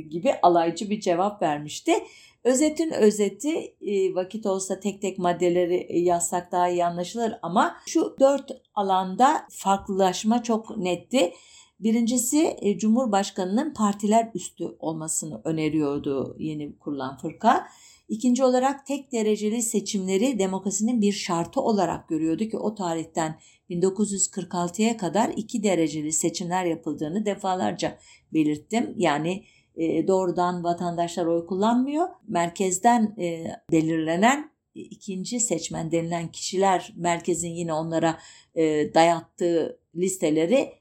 gibi 0.10 0.34
alaycı 0.42 0.90
bir 0.90 1.00
cevap 1.00 1.42
vermişti. 1.42 1.94
Özetin 2.44 2.92
özeti 2.92 3.76
e, 3.82 4.16
vakit 4.16 4.46
olsa 4.46 4.80
tek 4.80 5.02
tek 5.02 5.20
maddeleri 5.20 6.00
yazsak 6.00 6.52
daha 6.52 6.70
iyi 6.70 6.86
anlaşılır 6.86 7.34
ama 7.42 7.78
şu 7.86 8.16
dört 8.20 8.52
alanda 8.76 9.48
farklılaşma 9.50 10.44
çok 10.44 10.78
netti. 10.78 11.34
Birincisi 11.80 12.58
e, 12.62 12.78
Cumhurbaşkanı'nın 12.78 13.74
partiler 13.74 14.32
üstü 14.34 14.76
olmasını 14.80 15.42
öneriyordu 15.44 16.36
yeni 16.40 16.78
kurulan 16.78 17.18
fırka. 17.18 17.68
İkinci 18.10 18.44
olarak 18.44 18.86
tek 18.86 19.12
dereceli 19.12 19.62
seçimleri 19.62 20.40
demokrasinin 20.40 21.02
bir 21.02 21.12
şartı 21.12 21.62
olarak 21.62 22.10
görüyordu 22.10 22.44
ki 22.50 22.58
o 22.58 22.76
tarihten 22.76 23.40
1946'ya 23.70 24.98
kadar 24.98 25.30
iki 25.36 25.64
dereceli 25.64 26.14
seçimler 26.14 26.66
yapıldığını 26.66 27.26
defalarca 27.26 27.98
belirttim. 28.34 28.94
Yani 28.98 29.44
e, 29.80 30.08
doğrudan 30.08 30.64
vatandaşlar 30.64 31.26
oy 31.26 31.46
kullanmıyor. 31.46 32.08
Merkezden 32.28 33.16
e, 33.20 33.56
belirlenen 33.72 34.52
ikinci 34.76 35.40
seçmen 35.40 35.92
denilen 35.92 36.28
kişiler 36.28 36.94
merkezin 36.96 37.50
yine 37.50 37.74
onlara 37.74 38.20
e, 38.56 38.94
dayattığı 38.94 39.80
listeleri 39.96 40.74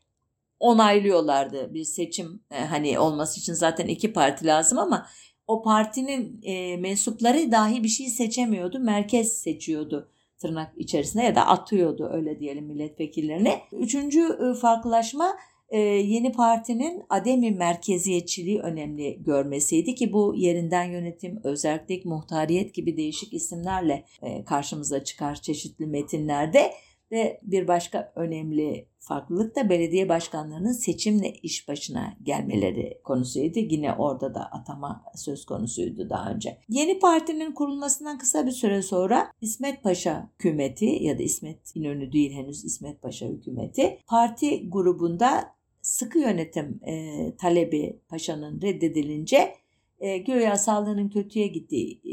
onaylıyorlardı. 0.60 1.74
Bir 1.74 1.84
seçim 1.84 2.40
hani 2.50 2.98
olması 2.98 3.40
için 3.40 3.52
zaten 3.52 3.86
iki 3.86 4.12
parti 4.12 4.46
lazım 4.46 4.78
ama 4.78 5.06
o 5.46 5.62
partinin 5.62 6.40
mensupları 6.80 7.52
dahi 7.52 7.82
bir 7.82 7.88
şey 7.88 8.06
seçemiyordu. 8.06 8.78
Merkez 8.78 9.32
seçiyordu 9.32 10.08
tırnak 10.38 10.72
içerisinde 10.76 11.22
ya 11.22 11.34
da 11.34 11.46
atıyordu 11.46 12.10
öyle 12.12 12.40
diyelim 12.40 12.64
milletvekillerini. 12.64 13.58
Üçüncü 13.72 14.20
e, 14.20 14.54
farklılaşma 14.60 15.36
e, 15.68 15.78
yeni 15.80 16.32
partinin 16.32 17.02
ademi 17.08 17.50
merkeziyetçiliği 17.50 18.60
önemli 18.60 19.22
görmesiydi 19.22 19.94
ki 19.94 20.12
bu 20.12 20.34
yerinden 20.36 20.84
yönetim, 20.84 21.40
özellik, 21.44 22.04
muhtariyet 22.04 22.74
gibi 22.74 22.96
değişik 22.96 23.32
isimlerle 23.32 24.04
e, 24.22 24.44
karşımıza 24.44 25.04
çıkar 25.04 25.34
çeşitli 25.34 25.86
metinlerde 25.86 26.72
ve 27.12 27.40
bir 27.42 27.68
başka 27.68 28.12
önemli 28.16 28.88
farklılık 28.98 29.56
da 29.56 29.70
belediye 29.70 30.08
başkanlarının 30.08 30.72
seçimle 30.72 31.32
iş 31.32 31.68
başına 31.68 32.16
gelmeleri 32.22 33.00
konusuydu. 33.04 33.58
Yine 33.58 33.92
orada 33.92 34.34
da 34.34 34.40
atama 34.40 35.04
söz 35.16 35.46
konusuydu 35.46 36.10
daha 36.10 36.30
önce. 36.30 36.58
Yeni 36.68 36.98
partinin 36.98 37.52
kurulmasından 37.52 38.18
kısa 38.18 38.46
bir 38.46 38.50
süre 38.50 38.82
sonra 38.82 39.32
İsmet 39.40 39.82
Paşa 39.82 40.30
hükümeti 40.34 40.86
ya 40.86 41.18
da 41.18 41.22
İsmet 41.22 41.76
İnönü 41.76 42.12
değil 42.12 42.32
henüz 42.32 42.64
İsmet 42.64 43.02
Paşa 43.02 43.26
hükümeti 43.26 43.98
parti 44.06 44.70
grubunda 44.70 45.57
sıkı 45.88 46.18
yönetim 46.18 46.80
e, 46.86 47.36
talebi 47.36 48.00
paşanın 48.08 48.62
reddedilince 48.62 49.54
e, 50.00 50.18
göya 50.18 50.56
sağlığının 50.56 51.08
kötüye 51.08 51.46
gittiği 51.46 52.00
e, 52.04 52.12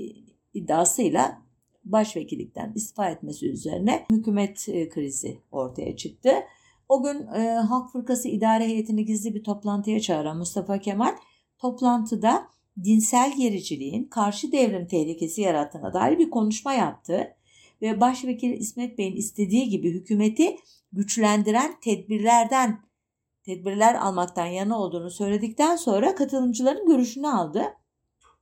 iddiasıyla 0.53 1.41
başvekillikten 1.85 2.73
istifa 2.75 3.09
etmesi 3.09 3.49
üzerine 3.49 4.05
hükümet 4.11 4.69
e, 4.69 4.89
krizi 4.89 5.39
ortaya 5.51 5.95
çıktı. 5.95 6.31
O 6.89 7.03
gün 7.03 7.27
e, 7.27 7.49
Halk 7.49 7.91
Fırkası 7.91 8.27
İdare 8.27 8.67
Heyetini 8.67 9.05
gizli 9.05 9.35
bir 9.35 9.43
toplantıya 9.43 9.99
çağıran 9.99 10.37
Mustafa 10.37 10.79
Kemal 10.79 11.15
toplantıda 11.57 12.47
dinsel 12.83 13.37
gericiliğin 13.37 14.03
karşı 14.03 14.51
devrim 14.51 14.87
tehlikesi 14.87 15.41
yarattığına 15.41 15.93
dair 15.93 16.19
bir 16.19 16.29
konuşma 16.29 16.73
yaptı 16.73 17.35
ve 17.81 18.01
Başvekil 18.01 18.53
İsmet 18.53 18.97
Bey'in 18.97 19.15
istediği 19.15 19.69
gibi 19.69 19.93
hükümeti 19.93 20.55
güçlendiren 20.93 21.79
tedbirlerden 21.81 22.85
tedbirler 23.45 23.95
almaktan 23.95 24.45
yana 24.45 24.79
olduğunu 24.79 25.11
söyledikten 25.11 25.75
sonra 25.75 26.15
katılımcıların 26.15 26.85
görüşünü 26.87 27.27
aldı. 27.27 27.63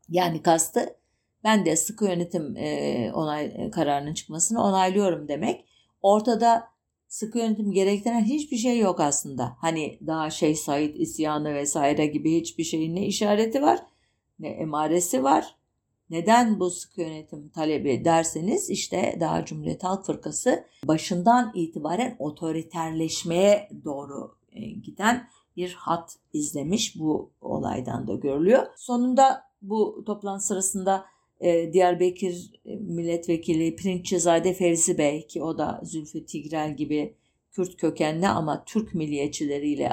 Yani 0.10 0.42
kastı 0.42 0.96
ben 1.44 1.66
de 1.66 1.76
sıkı 1.76 2.06
yönetim 2.06 2.58
e, 2.58 3.12
onay 3.14 3.46
e, 3.46 3.72
kararının 3.72 4.14
çıkmasını 4.14 4.64
onaylıyorum 4.64 5.28
demek. 5.28 5.66
Ortada 6.02 6.68
sıkı 7.08 7.38
yönetim 7.38 7.72
gerektiren 7.72 8.24
hiçbir 8.24 8.58
şey 8.58 8.80
yok 8.80 9.00
aslında. 9.00 9.58
Hani 9.62 10.00
daha 10.08 10.30
şey 10.30 10.56
Said 10.56 10.96
isyanı 10.96 11.54
vesaire 11.54 12.06
gibi 12.06 12.40
hiçbir 12.40 12.64
şeyin 12.64 12.96
ne 12.96 13.06
işareti 13.06 13.62
var 13.62 13.80
ne 14.40 14.48
emaresi 14.50 15.24
var. 15.24 15.56
Neden 16.10 16.60
bu 16.60 16.70
sıkı 16.70 17.02
yönetim 17.02 17.50
talebi 17.50 18.06
derseniz 18.06 18.70
işte 18.70 19.18
daha 19.20 19.46
Cumhuriyet 19.46 19.84
Halk 19.84 20.06
Fırkası 20.06 20.66
başından 20.86 21.52
itibaren 21.56 22.16
otoriterleşmeye 22.20 23.70
doğru 23.86 24.36
giden 24.84 25.28
bir 25.58 25.74
hat 25.74 26.16
izlemiş 26.34 27.00
bu 27.00 27.32
olaydan 27.42 28.08
da 28.08 28.16
görülüyor. 28.16 28.68
Sonunda 28.78 29.44
bu 29.62 30.04
toplantı 30.06 30.46
sırasında 30.46 31.06
e, 31.40 31.74
Diyarbakır 31.74 32.52
e, 32.66 32.76
milletvekili 32.76 33.76
Pirinççizade 33.76 34.54
Fevzi 34.54 34.98
Bey 34.98 35.28
ki 35.28 35.44
o 35.44 35.58
da 35.58 35.82
Zülfü 35.84 36.26
Tigrel 36.26 36.76
gibi 36.76 37.16
Kürt 37.52 37.78
kökenli 37.78 38.28
ama 38.28 38.64
Türk 38.66 38.94
milliyetçileriyle 38.94 39.90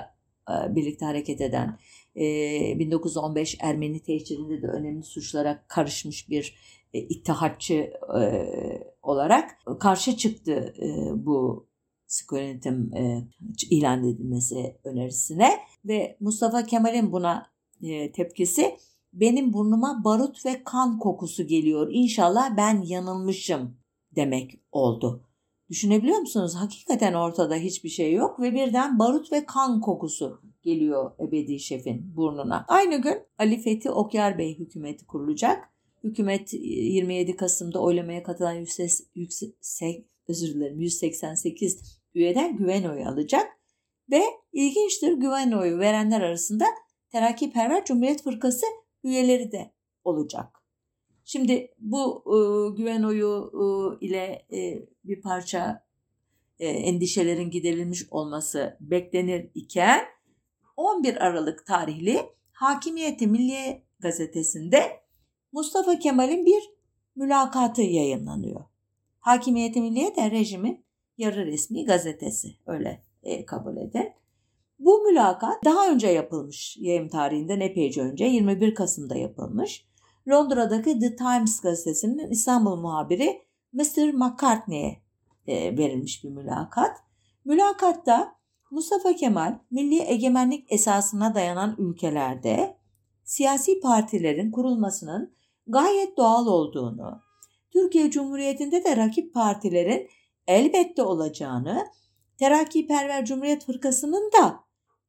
birlikte 0.68 1.04
hareket 1.04 1.40
eden 1.40 1.78
1915 2.16 3.56
Ermeni 3.60 4.00
tehcirinde 4.00 4.62
de 4.62 4.66
önemli 4.66 5.02
suçlara 5.02 5.64
karışmış 5.68 6.30
bir 6.30 6.54
ittihatçı 6.92 7.92
olarak 9.02 9.50
karşı 9.80 10.16
çıktı 10.16 10.74
bu 11.14 11.66
sıkı 12.10 12.36
yönetim 12.36 12.94
e, 12.94 13.28
ilan 13.70 14.04
edilmesi 14.04 14.76
önerisine 14.84 15.50
ve 15.84 16.16
Mustafa 16.20 16.66
Kemal'in 16.66 17.12
buna 17.12 17.46
e, 17.82 18.12
tepkisi 18.12 18.76
benim 19.12 19.52
burnuma 19.52 20.04
barut 20.04 20.46
ve 20.46 20.64
kan 20.64 20.98
kokusu 20.98 21.46
geliyor. 21.46 21.88
İnşallah 21.92 22.56
ben 22.56 22.82
yanılmışım 22.82 23.76
demek 24.16 24.60
oldu. 24.72 25.24
Düşünebiliyor 25.70 26.18
musunuz? 26.18 26.54
Hakikaten 26.54 27.14
ortada 27.14 27.54
hiçbir 27.54 27.88
şey 27.88 28.12
yok 28.12 28.40
ve 28.40 28.54
birden 28.54 28.98
barut 28.98 29.32
ve 29.32 29.44
kan 29.46 29.80
kokusu 29.80 30.40
geliyor 30.62 31.12
ebedi 31.20 31.60
şefin 31.60 32.16
burnuna. 32.16 32.64
Aynı 32.68 33.02
gün 33.02 33.18
Ali 33.38 33.60
Fethi 33.60 33.90
Okyar 33.90 34.38
Bey 34.38 34.58
hükümeti 34.58 35.06
kurulacak. 35.06 35.70
Hükümet 36.04 36.52
27 36.52 37.36
Kasım'da 37.36 37.82
oylamaya 37.82 38.22
katılan 38.22 38.52
yüksek, 38.54 38.90
yüksek 39.14 40.06
özür 40.28 40.54
dilerim 40.54 40.80
188 40.80 41.99
üyeden 42.14 42.56
güven 42.56 42.84
oyu 42.84 43.08
alacak 43.08 43.60
ve 44.10 44.22
ilginçtir 44.52 45.12
güven 45.12 45.52
oyu 45.52 45.78
verenler 45.78 46.20
arasında 46.20 46.64
Terakkiperver 47.12 47.84
Cumhuriyet 47.84 48.22
Fırkası 48.22 48.66
üyeleri 49.04 49.52
de 49.52 49.72
olacak. 50.04 50.60
Şimdi 51.24 51.74
bu 51.78 52.24
e, 52.26 52.36
güven 52.76 53.02
oyu 53.02 53.52
e, 53.54 54.06
ile 54.06 54.46
e, 54.52 54.88
bir 55.04 55.22
parça 55.22 55.86
e, 56.58 56.68
endişelerin 56.68 57.50
giderilmiş 57.50 58.06
olması 58.10 58.76
beklenir 58.80 59.50
iken 59.54 60.04
11 60.76 61.16
Aralık 61.16 61.66
tarihli 61.66 62.22
Hakimiyeti 62.52 63.26
Milliye 63.26 63.82
gazetesinde 63.98 65.00
Mustafa 65.52 65.98
Kemal'in 65.98 66.46
bir 66.46 66.70
mülakatı 67.16 67.82
yayınlanıyor. 67.82 68.64
Hakimiyeti 69.20 69.80
Milliye 69.80 70.16
de 70.16 70.30
rejimin 70.30 70.84
yarı 71.20 71.46
resmi 71.46 71.84
gazetesi 71.84 72.48
öyle 72.66 73.02
e, 73.22 73.46
kabul 73.46 73.76
edin. 73.76 74.12
Bu 74.78 75.02
mülakat 75.02 75.64
daha 75.64 75.90
önce 75.90 76.08
yapılmış 76.08 76.76
yayım 76.76 77.08
tarihinden 77.08 77.60
epeyce 77.60 78.02
önce 78.02 78.24
21 78.24 78.74
Kasım'da 78.74 79.14
yapılmış. 79.14 79.86
Londra'daki 80.28 80.98
The 80.98 81.16
Times 81.16 81.60
gazetesinin 81.60 82.30
İstanbul 82.30 82.76
muhabiri 82.76 83.42
Mr. 83.72 84.12
McCartney'e 84.12 85.02
e, 85.46 85.78
verilmiş 85.78 86.24
bir 86.24 86.28
mülakat. 86.28 86.96
Mülakatta 87.44 88.34
Mustafa 88.70 89.12
Kemal 89.12 89.58
milli 89.70 90.02
egemenlik 90.02 90.72
esasına 90.72 91.34
dayanan 91.34 91.76
ülkelerde 91.78 92.76
siyasi 93.24 93.80
partilerin 93.80 94.50
kurulmasının 94.50 95.34
gayet 95.66 96.16
doğal 96.16 96.46
olduğunu, 96.46 97.22
Türkiye 97.72 98.10
Cumhuriyeti'nde 98.10 98.84
de 98.84 98.96
rakip 98.96 99.34
partilerin 99.34 100.08
elbette 100.50 101.02
olacağını, 101.02 101.86
Terakkiperver 102.38 103.24
Cumhuriyet 103.24 103.64
Fırkası'nın 103.64 104.30
da 104.32 104.60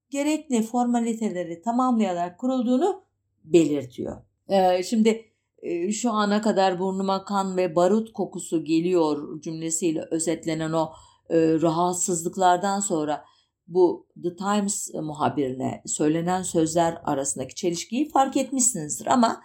gerekli 0.09 0.61
formaliteleri 0.61 1.61
tamamlayarak 1.61 2.39
kurulduğunu 2.39 3.03
belirtiyor. 3.43 4.21
Ee, 4.49 4.83
şimdi 4.83 5.25
e, 5.61 5.91
şu 5.91 6.11
ana 6.11 6.41
kadar 6.41 6.79
burnuma 6.79 7.25
kan 7.25 7.57
ve 7.57 7.75
barut 7.75 8.13
kokusu 8.13 8.65
geliyor 8.65 9.41
cümlesiyle 9.41 10.01
özetlenen 10.11 10.71
o 10.71 10.91
e, 11.29 11.37
rahatsızlıklardan 11.61 12.79
sonra 12.79 13.25
bu 13.67 14.07
The 14.23 14.35
Times 14.35 14.93
muhabirine 14.93 15.83
söylenen 15.85 16.41
sözler 16.41 17.01
arasındaki 17.03 17.55
çelişkiyi 17.55 18.09
fark 18.09 18.37
etmişsinizdir 18.37 19.05
ama 19.05 19.41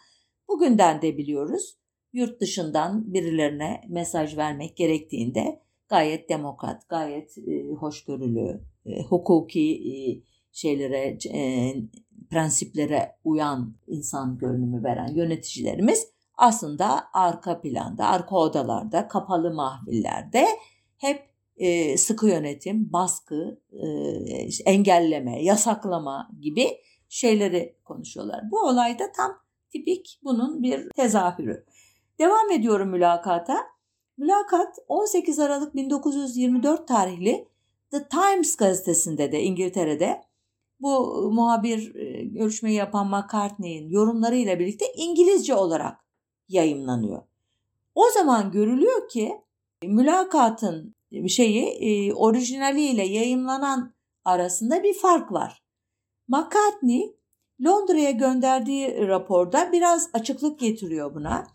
bugünden 0.49 1.03
de 1.03 1.19
biliyoruz 1.19 1.77
yurt 2.13 2.41
dışından 2.41 3.15
birilerine 3.15 3.85
mesaj 3.89 4.37
vermek 4.37 4.77
gerektiğinde 4.77 5.66
gayet 5.89 6.29
demokrat, 6.29 6.89
gayet 6.89 7.39
e, 7.39 7.69
hoşgörülü, 7.69 8.61
e, 8.87 9.03
hukuki 9.03 9.71
e, 9.73 9.97
şeylere, 10.53 11.19
e, 11.35 11.75
prensiplere 12.31 13.17
uyan 13.25 13.75
insan 13.87 14.39
görünümü 14.39 14.85
veren 14.85 15.15
yöneticilerimiz 15.15 16.07
aslında 16.37 17.09
arka 17.13 17.61
planda, 17.61 18.07
arka 18.07 18.37
odalarda, 18.37 19.09
kapalı 19.09 19.55
mahvillerde 19.55 20.47
hep 20.99 21.31
e, 21.57 21.97
sıkı 21.97 22.27
yönetim, 22.27 22.93
baskı, 22.93 23.61
e, 23.73 23.87
engelleme, 24.65 25.43
yasaklama 25.43 26.31
gibi 26.41 26.67
şeyleri 27.09 27.77
konuşuyorlar. 27.85 28.41
Bu 28.51 28.61
olayda 28.61 29.13
tam 29.17 29.33
tipik 29.73 30.21
bunun 30.25 30.63
bir 30.63 30.91
tezahürü. 30.91 31.65
Devam 32.19 32.51
ediyorum 32.51 32.89
mülakata. 32.89 33.76
Mülakat 34.19 34.79
18 34.89 35.39
Aralık 35.39 35.75
1924 35.75 36.89
tarihli 36.89 37.49
The 37.91 38.09
Times 38.09 38.57
gazetesinde 38.57 39.33
de 39.33 39.43
İngiltere'de 39.43 40.23
bu 40.81 41.23
muhabir 41.33 41.95
e, 41.95 42.25
görüşmeyi 42.25 42.77
yapan 42.77 43.07
McCartney'in 43.07 43.89
yorumlarıyla 43.89 44.59
birlikte 44.59 44.85
İngilizce 44.97 45.55
olarak 45.55 46.01
yayımlanıyor. 46.49 47.23
O 47.95 48.05
zaman 48.15 48.51
görülüyor 48.51 49.09
ki 49.09 49.41
mülakatın 49.83 50.95
şeyi 51.29 51.65
e, 51.65 52.15
orijinaliyle 52.15 53.07
yayımlanan 53.07 53.95
arasında 54.25 54.83
bir 54.83 54.95
fark 54.95 55.33
var. 55.33 55.63
McCartney 56.29 57.17
Londra'ya 57.65 58.11
gönderdiği 58.11 59.09
raporda 59.09 59.73
biraz 59.73 60.11
açıklık 60.13 60.59
getiriyor 60.59 61.15
buna. 61.15 61.47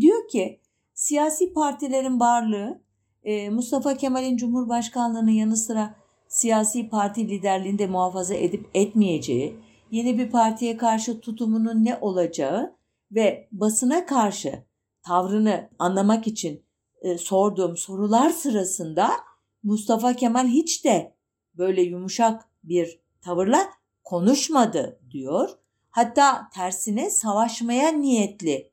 Diyor 0.00 0.28
ki 0.28 0.60
siyasi 1.00 1.52
partilerin 1.52 2.20
varlığı 2.20 2.80
e, 3.24 3.50
Mustafa 3.50 3.96
Kemal'in 3.96 4.36
Cumhurbaşkanlığının 4.36 5.30
yanı 5.30 5.56
sıra 5.56 5.94
siyasi 6.28 6.88
parti 6.88 7.28
liderliğinde 7.28 7.86
muhafaza 7.86 8.34
edip 8.34 8.70
etmeyeceği, 8.74 9.56
yeni 9.90 10.18
bir 10.18 10.30
partiye 10.30 10.76
karşı 10.76 11.20
tutumunun 11.20 11.84
ne 11.84 11.98
olacağı 12.00 12.76
ve 13.12 13.48
basına 13.52 14.06
karşı 14.06 14.64
tavrını 15.02 15.68
anlamak 15.78 16.26
için 16.26 16.62
e, 17.02 17.18
sorduğum 17.18 17.76
sorular 17.76 18.30
sırasında 18.30 19.10
Mustafa 19.62 20.14
Kemal 20.14 20.46
hiç 20.46 20.84
de 20.84 21.14
böyle 21.54 21.82
yumuşak 21.82 22.48
bir 22.64 23.00
tavırla 23.20 23.68
konuşmadı 24.04 25.00
diyor. 25.10 25.50
Hatta 25.90 26.48
tersine 26.54 27.10
savaşmaya 27.10 27.88
niyetli 27.88 28.69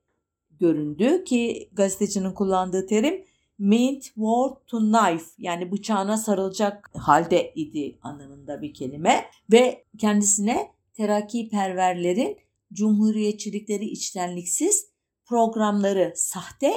göründü 0.60 1.24
ki 1.24 1.70
gazetecinin 1.74 2.32
kullandığı 2.32 2.88
terim 2.88 3.26
meant 3.60 4.04
war 4.04 4.50
to 4.68 4.80
knife 4.80 5.26
yani 5.38 5.72
bıçağına 5.72 6.18
sarılacak 6.18 6.92
halde 6.94 7.52
idi 7.56 7.98
anlamında 8.02 8.62
bir 8.62 8.74
kelime 8.74 9.26
ve 9.52 9.84
kendisine 9.98 10.72
terakki 10.94 11.50
perverlerin 11.50 12.38
cumhuriyetçilikleri 12.74 13.86
içtenliksiz 13.86 14.88
programları 15.26 16.14
sahte 16.16 16.74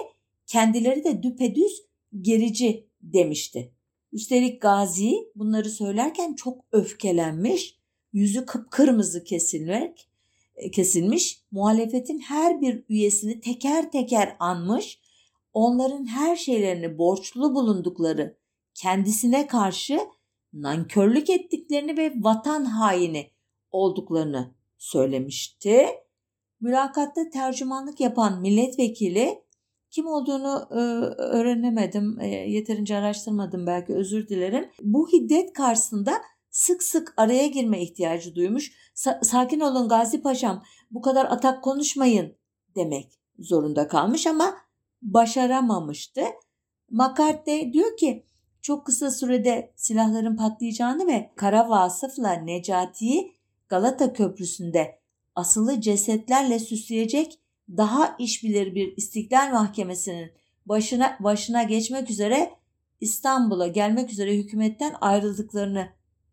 kendileri 0.46 1.04
de 1.04 1.22
düpedüz 1.22 1.82
gerici 2.20 2.86
demişti. 3.02 3.72
Üstelik 4.12 4.62
Gazi 4.62 5.12
bunları 5.34 5.70
söylerken 5.70 6.34
çok 6.34 6.64
öfkelenmiş, 6.72 7.78
yüzü 8.12 8.46
kıpkırmızı 8.46 9.24
kesilmek, 9.24 10.09
kesilmiş, 10.72 11.42
muhalefetin 11.50 12.18
her 12.18 12.60
bir 12.60 12.84
üyesini 12.88 13.40
teker 13.40 13.90
teker 13.90 14.36
anmış, 14.40 15.00
onların 15.52 16.06
her 16.06 16.36
şeylerini 16.36 16.98
borçlu 16.98 17.54
bulundukları 17.54 18.36
kendisine 18.74 19.46
karşı 19.46 20.00
nankörlük 20.52 21.30
ettiklerini 21.30 21.96
ve 21.96 22.12
vatan 22.16 22.64
haini 22.64 23.30
olduklarını 23.70 24.54
söylemişti. 24.78 25.86
Mülakatta 26.60 27.30
tercümanlık 27.30 28.00
yapan 28.00 28.40
milletvekili 28.40 29.42
kim 29.90 30.06
olduğunu 30.06 30.66
e, 30.70 30.74
öğrenemedim, 31.22 32.20
e, 32.20 32.26
yeterince 32.26 32.96
araştırmadım 32.96 33.66
belki 33.66 33.94
özür 33.94 34.28
dilerim. 34.28 34.70
Bu 34.82 35.08
hiddet 35.12 35.52
karşısında 35.52 36.12
sık 36.50 36.82
sık 36.82 37.14
araya 37.16 37.46
girme 37.46 37.82
ihtiyacı 37.82 38.34
duymuş. 38.34 38.72
Sa- 38.94 39.24
sakin 39.24 39.60
olun 39.60 39.88
Gazi 39.88 40.22
Paşam, 40.22 40.62
bu 40.90 41.02
kadar 41.02 41.24
atak 41.24 41.64
konuşmayın 41.64 42.36
demek 42.76 43.20
zorunda 43.38 43.88
kalmış 43.88 44.26
ama 44.26 44.56
başaramamıştı. 45.02 46.20
McCartney 46.90 47.72
diyor 47.72 47.96
ki 47.96 48.26
çok 48.62 48.86
kısa 48.86 49.10
sürede 49.10 49.72
silahların 49.76 50.36
patlayacağını 50.36 51.06
ve 51.06 51.32
Kara 51.36 51.68
Vasıf'la 51.68 52.32
Necati'yi 52.32 53.36
Galata 53.68 54.12
Köprüsü'nde 54.12 55.00
asılı 55.34 55.80
cesetlerle 55.80 56.58
süsleyecek 56.58 57.40
daha 57.76 58.16
işbilir 58.18 58.74
bir 58.74 58.96
İstiklal 58.96 59.52
Mahkemesi'nin 59.52 60.32
başına 60.66 61.16
başına 61.20 61.62
geçmek 61.62 62.10
üzere 62.10 62.50
İstanbul'a 63.00 63.66
gelmek 63.66 64.10
üzere 64.10 64.36
hükümetten 64.36 64.94
ayrıldıklarını 65.00 65.88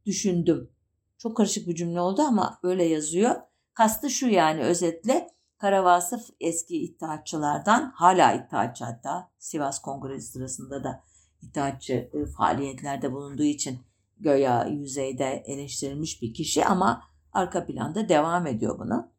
düşündüm. 0.07 0.69
Çok 1.17 1.37
karışık 1.37 1.67
bir 1.67 1.75
cümle 1.75 2.01
oldu 2.01 2.21
ama 2.21 2.59
öyle 2.63 2.83
yazıyor. 2.83 3.35
Kastı 3.73 4.09
şu 4.09 4.27
yani 4.27 4.63
özetle 4.63 5.29
Karavasıf 5.57 6.29
eski 6.39 6.83
ittihatçılardan 6.83 7.91
hala 7.95 8.33
ittihatçı 8.33 8.85
hatta 8.85 9.29
Sivas 9.39 9.81
Kongresi 9.81 10.31
sırasında 10.31 10.83
da 10.83 11.03
ittihatçı 11.41 11.93
e, 11.93 12.25
faaliyetlerde 12.25 13.11
bulunduğu 13.11 13.43
için 13.43 13.79
göya 14.19 14.65
yüzeyde 14.65 15.43
eleştirilmiş 15.47 16.21
bir 16.21 16.33
kişi 16.33 16.65
ama 16.65 17.03
arka 17.33 17.65
planda 17.65 18.09
devam 18.09 18.47
ediyor 18.47 18.79
bunu. 18.79 19.11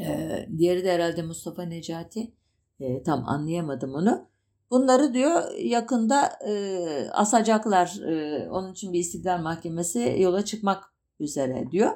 Ee, 0.00 0.48
diğeri 0.58 0.84
de 0.84 0.92
herhalde 0.92 1.22
Mustafa 1.22 1.62
Necati. 1.62 2.32
Ee, 2.80 3.02
tam 3.02 3.28
anlayamadım 3.28 3.94
onu. 3.94 4.28
Bunları 4.70 5.14
diyor 5.14 5.54
yakında 5.58 6.26
e, 6.48 7.10
asacaklar. 7.12 8.00
E, 8.00 8.48
onun 8.50 8.72
için 8.72 8.92
bir 8.92 8.98
istiklal 8.98 9.42
mahkemesi 9.42 10.16
yola 10.18 10.44
çıkmak 10.44 10.84
üzere 11.20 11.70
diyor. 11.70 11.92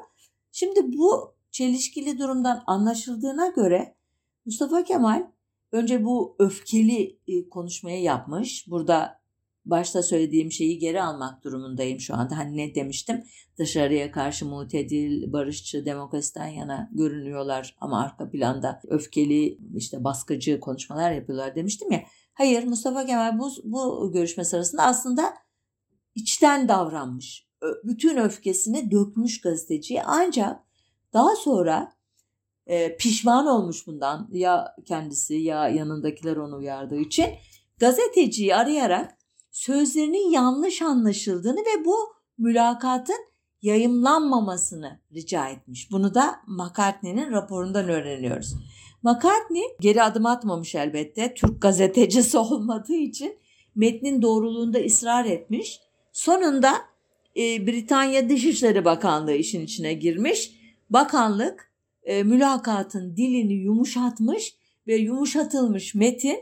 Şimdi 0.53 0.81
bu 0.99 1.35
çelişkili 1.51 2.19
durumdan 2.19 2.63
anlaşıldığına 2.67 3.49
göre 3.49 3.95
Mustafa 4.47 4.85
Kemal 4.85 5.27
önce 5.73 6.05
bu 6.05 6.37
öfkeli 6.39 7.19
e, 7.29 7.49
konuşmayı 7.49 8.03
yapmış. 8.03 8.67
Burada 8.69 9.21
başta 9.65 10.03
söylediğim 10.03 10.53
şeyi 10.53 10.79
geri 10.79 11.03
almak 11.03 11.45
durumundayım 11.45 12.01
şu 12.01 12.15
anda. 12.15 12.39
Hani 12.39 12.57
ne 12.57 12.75
demiştim? 12.75 13.25
Dışarıya 13.59 14.13
karşı 14.13 14.47
mutedil, 14.47 15.33
barışçı, 15.33 15.85
demokrasiden 15.85 16.47
yana 16.47 16.91
görünüyorlar 16.93 17.77
ama 17.81 18.01
arka 18.01 18.31
planda 18.31 18.81
öfkeli, 18.89 19.59
işte 19.77 20.05
baskıcı 20.05 20.61
konuşmalar 20.61 21.13
yapıyorlar 21.13 21.55
demiştim 21.55 21.93
ya. 21.93 22.03
Hayır 22.35 22.65
Mustafa 22.65 23.07
Kemal 23.07 23.39
bu, 23.39 23.51
bu 23.65 24.13
görüşme 24.13 24.45
sırasında 24.45 24.83
aslında 24.83 25.35
içten 26.15 26.69
davranmış. 26.69 27.49
Bütün 27.85 28.17
öfkesini 28.17 28.91
dökmüş 28.91 29.41
gazeteciye 29.41 30.03
ancak 30.07 30.61
daha 31.13 31.37
sonra 31.37 31.93
e, 32.67 32.97
pişman 32.97 33.47
olmuş 33.47 33.87
bundan 33.87 34.29
ya 34.33 34.75
kendisi 34.87 35.35
ya 35.35 35.69
yanındakiler 35.69 36.37
onu 36.37 36.57
uyardığı 36.57 37.01
için 37.01 37.27
gazeteciyi 37.79 38.57
arayarak 38.57 39.19
sözlerinin 39.51 40.31
yanlış 40.31 40.83
anlaşıldığını 40.83 41.61
ve 41.61 41.85
bu 41.85 41.97
mülakatın 42.39 43.31
yayımlanmamasını 43.63 45.01
rica 45.15 45.49
etmiş. 45.49 45.91
Bunu 45.91 46.15
da 46.15 46.41
McCartney'nin 46.47 47.33
raporundan 47.33 47.89
öğreniyoruz. 47.89 48.55
McCartney 49.03 49.65
geri 49.81 50.03
adım 50.03 50.27
atmamış 50.27 50.75
elbette. 50.75 51.35
Türk 51.35 51.63
gazetecisi 51.63 52.39
olmadığı 52.39 52.97
için 52.97 53.39
metnin 53.75 54.23
doğruluğunda 54.23 54.79
ısrar 54.79 55.25
etmiş. 55.25 55.81
Sonunda 56.13 56.75
e, 57.37 57.67
Britanya 57.67 58.29
Dışişleri 58.29 58.85
Bakanlığı 58.85 59.35
işin 59.35 59.61
içine 59.61 59.93
girmiş. 59.93 60.53
Bakanlık 60.91 61.73
e, 62.03 62.23
mülakatın 62.23 63.17
dilini 63.17 63.53
yumuşatmış 63.53 64.55
ve 64.87 64.97
yumuşatılmış 64.97 65.95
metin 65.95 66.39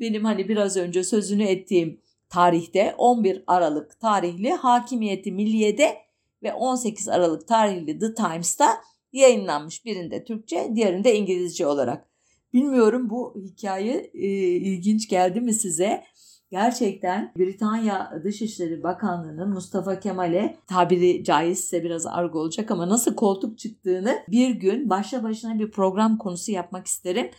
benim 0.00 0.24
hani 0.24 0.48
biraz 0.48 0.76
önce 0.76 1.04
sözünü 1.04 1.44
ettiğim 1.44 2.00
tarihte 2.28 2.94
11 2.98 3.44
Aralık 3.46 4.00
tarihli 4.00 4.52
Hakimiyeti 4.52 5.32
Milliye'de 5.32 5.96
ve 6.42 6.52
18 6.52 7.08
Aralık 7.08 7.48
tarihli 7.48 7.98
The 7.98 8.14
Times'ta 8.14 8.68
yayınlanmış. 9.12 9.84
Birinde 9.84 10.24
Türkçe, 10.24 10.72
diğerinde 10.74 11.16
İngilizce 11.16 11.66
olarak. 11.66 12.08
Bilmiyorum 12.52 13.10
bu 13.10 13.34
hikaye 13.44 14.10
e, 14.14 14.28
ilginç 14.56 15.08
geldi 15.08 15.40
mi 15.40 15.54
size? 15.54 16.04
Gerçekten 16.50 17.32
Britanya 17.38 18.20
Dışişleri 18.24 18.82
Bakanlığı'nın 18.82 19.48
Mustafa 19.48 20.00
Kemal'e 20.00 20.56
tabiri 20.66 21.24
caizse 21.24 21.84
biraz 21.84 22.06
argo 22.06 22.38
olacak 22.38 22.70
ama 22.70 22.88
nasıl 22.88 23.14
koltuk 23.14 23.58
çıktığını 23.58 24.18
bir 24.28 24.50
gün 24.50 24.90
başla 24.90 25.22
başına 25.22 25.58
bir 25.58 25.70
program 25.70 26.18
konusu 26.18 26.52
yapmak 26.52 26.86
isterim. 26.86 27.30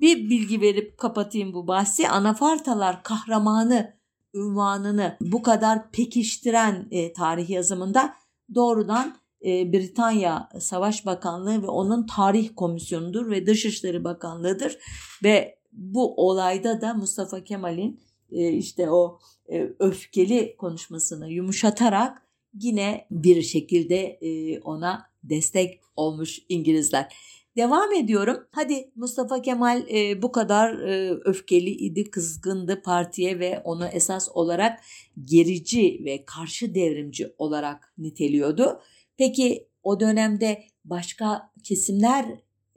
Bir 0.00 0.30
bilgi 0.30 0.60
verip 0.60 0.98
kapatayım 0.98 1.54
bu 1.54 1.66
bahsi. 1.66 2.08
Anafartalar 2.08 3.02
kahramanı 3.02 3.96
ünvanını 4.34 5.16
bu 5.20 5.42
kadar 5.42 5.90
pekiştiren 5.90 6.86
e, 6.90 7.12
tarih 7.12 7.50
yazımında 7.50 8.14
doğrudan 8.54 9.16
e, 9.44 9.72
Britanya 9.72 10.48
Savaş 10.60 11.06
Bakanlığı 11.06 11.62
ve 11.62 11.66
onun 11.66 12.06
tarih 12.06 12.50
komisyonudur 12.56 13.30
ve 13.30 13.46
Dışişleri 13.46 14.04
Bakanlığı'dır 14.04 14.78
ve 15.24 15.58
bu 15.72 16.26
olayda 16.26 16.80
da 16.80 16.94
Mustafa 16.94 17.44
Kemal'in 17.44 18.00
e, 18.32 18.52
işte 18.52 18.90
o 18.90 19.18
e, 19.52 19.70
öfkeli 19.78 20.56
konuşmasını 20.56 21.30
yumuşatarak 21.30 22.22
yine 22.60 23.06
bir 23.10 23.42
şekilde 23.42 24.18
ona 24.64 25.10
destek 25.24 25.80
olmuş 25.96 26.38
İngilizler. 26.48 27.08
Devam 27.56 27.92
ediyorum. 27.92 28.36
Hadi 28.50 28.90
Mustafa 28.96 29.42
Kemal 29.42 29.82
e, 29.90 30.22
bu 30.22 30.32
kadar 30.32 30.78
e, 30.78 31.10
öfkeli 31.24 31.70
idi, 31.70 32.10
kızgındı 32.10 32.82
partiye 32.82 33.38
ve 33.38 33.60
onu 33.64 33.86
esas 33.86 34.28
olarak 34.34 34.80
gerici 35.24 36.00
ve 36.04 36.24
karşı 36.24 36.74
devrimci 36.74 37.34
olarak 37.38 37.94
niteliyordu. 37.98 38.80
Peki 39.18 39.68
o 39.82 40.00
dönemde 40.00 40.62
başka 40.84 41.50
kesimler 41.64 42.24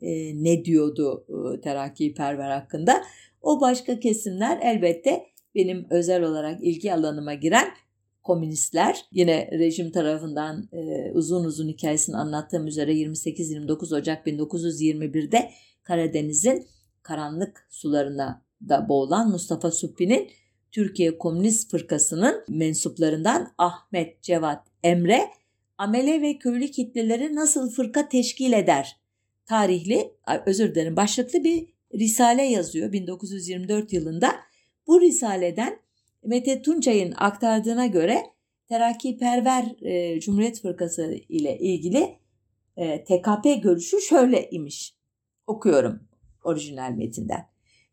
e, 0.01 0.43
ne 0.43 0.65
diyordu 0.65 1.25
e, 1.29 1.61
terakkiperver 1.61 2.51
hakkında? 2.51 3.03
O 3.41 3.61
başka 3.61 3.99
kesimler 3.99 4.59
elbette 4.61 5.25
benim 5.55 5.87
özel 5.89 6.23
olarak 6.23 6.63
ilgi 6.63 6.93
alanıma 6.93 7.33
giren 7.33 7.67
komünistler 8.23 9.05
yine 9.11 9.49
rejim 9.51 9.91
tarafından 9.91 10.69
e, 10.73 11.11
uzun 11.11 11.43
uzun 11.45 11.67
hikayesini 11.67 12.17
anlattığım 12.17 12.67
üzere 12.67 12.93
28-29 12.93 13.95
Ocak 13.95 14.27
1921'de 14.27 15.51
Karadeniz'in 15.83 16.67
karanlık 17.03 17.67
sularına 17.69 18.43
da 18.69 18.89
boğulan 18.89 19.31
Mustafa 19.31 19.71
Suppi'nin 19.71 20.29
Türkiye 20.71 21.17
Komünist 21.17 21.71
Fırkası'nın 21.71 22.43
mensuplarından 22.49 23.53
Ahmet 23.57 24.23
Cevat 24.23 24.67
Emre, 24.83 25.21
amele 25.79 26.21
ve 26.21 26.37
köylü 26.37 26.67
kitleleri 26.67 27.35
nasıl 27.35 27.71
fırka 27.71 28.09
teşkil 28.09 28.53
eder? 28.53 28.97
Tarihli, 29.45 30.13
özür 30.45 30.75
dilerim 30.75 30.95
başlıklı 30.95 31.43
bir 31.43 31.67
risale 31.93 32.43
yazıyor 32.43 32.91
1924 32.91 33.93
yılında. 33.93 34.35
Bu 34.87 35.01
risaleden 35.01 35.79
Mete 36.23 36.61
Tuncay'ın 36.61 37.13
aktardığına 37.17 37.85
göre 37.87 38.23
Terakkiperver 38.67 39.75
e, 39.81 40.19
Cumhuriyet 40.19 40.61
Fırkası 40.61 41.13
ile 41.29 41.59
ilgili 41.59 42.17
e, 42.77 43.03
TKP 43.03 43.63
görüşü 43.63 44.01
şöyle 44.01 44.49
imiş. 44.49 44.95
Okuyorum 45.47 45.99
orijinal 46.43 46.91
metinden. 46.91 47.45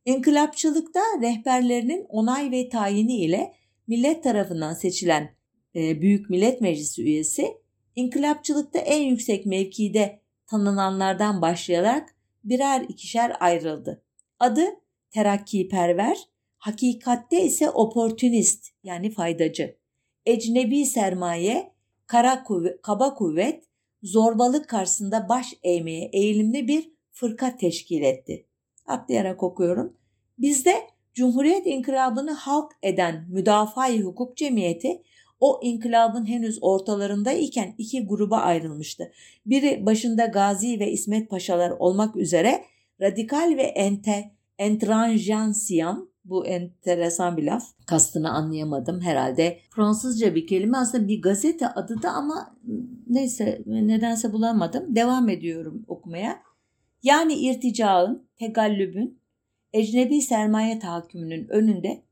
İnkılapçılıkta 0.05 1.01
rehberlerinin 1.22 2.07
onay 2.09 2.51
ve 2.51 2.68
tayini 2.68 3.16
ile 3.16 3.53
millet 3.87 4.25
tarafından 4.25 4.75
seçilen 4.75 5.37
e, 5.75 6.01
Büyük 6.01 6.31
Millet 6.31 6.61
Meclisi 6.61 7.03
üyesi, 7.03 7.65
inkılapçılıkta 7.96 8.78
en 8.78 9.02
yüksek 9.02 9.46
mevkide 9.46 10.20
tanınanlardan 10.46 11.42
başlayarak 11.42 12.14
birer 12.44 12.80
ikişer 12.80 13.37
ayrıldı. 13.40 14.02
Adı 14.40 14.64
terakkiperver, 15.11 16.18
hakikatte 16.59 17.42
ise 17.42 17.70
oportunist 17.70 18.68
yani 18.85 19.11
faydacı. 19.11 19.76
Ecnebi 20.26 20.87
sermaye, 20.87 21.72
kara 22.06 22.42
kuvvet, 22.42 22.82
kaba 22.82 23.14
kuvvet, 23.14 23.64
zorbalık 24.02 24.68
karşısında 24.68 25.28
baş 25.28 25.54
eğmeye 25.62 26.11
eğilimli 26.12 26.68
bir 26.68 26.90
fırka 27.12 27.56
teşkil 27.56 28.02
etti. 28.02 28.46
Atlayarak 28.87 29.42
okuyorum. 29.42 29.96
Bizde 30.38 30.96
Cumhuriyet 31.16 31.66
inkılabını 31.66 32.30
halk 32.32 32.72
eden 32.82 33.26
müdafaa 33.28 33.90
hukuk 33.90 34.37
cemiyeti 34.37 35.02
o 35.40 35.61
inkılabın 35.62 36.27
henüz 36.27 36.59
ortalarında 36.61 37.33
iken 37.33 37.75
iki 37.79 38.07
gruba 38.07 38.37
ayrılmıştı. 38.37 39.12
Biri 39.46 39.87
başında 39.87 40.27
Gazi 40.27 40.81
ve 40.81 40.90
İsmet 40.90 41.31
Paşalar 41.31 41.70
olmak 41.70 42.16
üzere 42.16 42.64
radikal 43.01 43.57
ve 43.57 43.62
ente, 43.62 44.31
entranjansiyan 44.59 46.11
bu 46.25 46.46
enteresan 46.46 47.37
bir 47.37 47.42
laf. 47.42 47.64
Kastını 47.87 48.31
anlayamadım 48.31 49.01
herhalde. 49.01 49.59
Fransızca 49.70 50.35
bir 50.35 50.46
kelime 50.46 50.79
aslında 50.79 51.09
bir 51.09 51.22
gazete 51.22 51.68
adı 51.68 52.03
da 52.03 52.11
ama 52.11 52.57
neyse 53.07 53.62
nedense 53.66 54.33
bulamadım. 54.33 54.96
Devam 54.96 55.29
ediyorum 55.29 55.85
okumaya. 55.88 56.42
Yani 57.03 57.35
irticaın, 57.35 58.29
tegallübün, 58.38 59.18
ecnebi 59.72 60.20
sermaye 60.20 60.79
tahakkümünün 60.79 61.49
önünde 61.49 62.03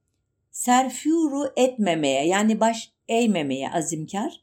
serfuru 0.50 1.52
etmemeye 1.56 2.26
yani 2.26 2.60
baş 2.60 2.93
eğmemeye 3.08 3.70
azimkar. 3.70 4.40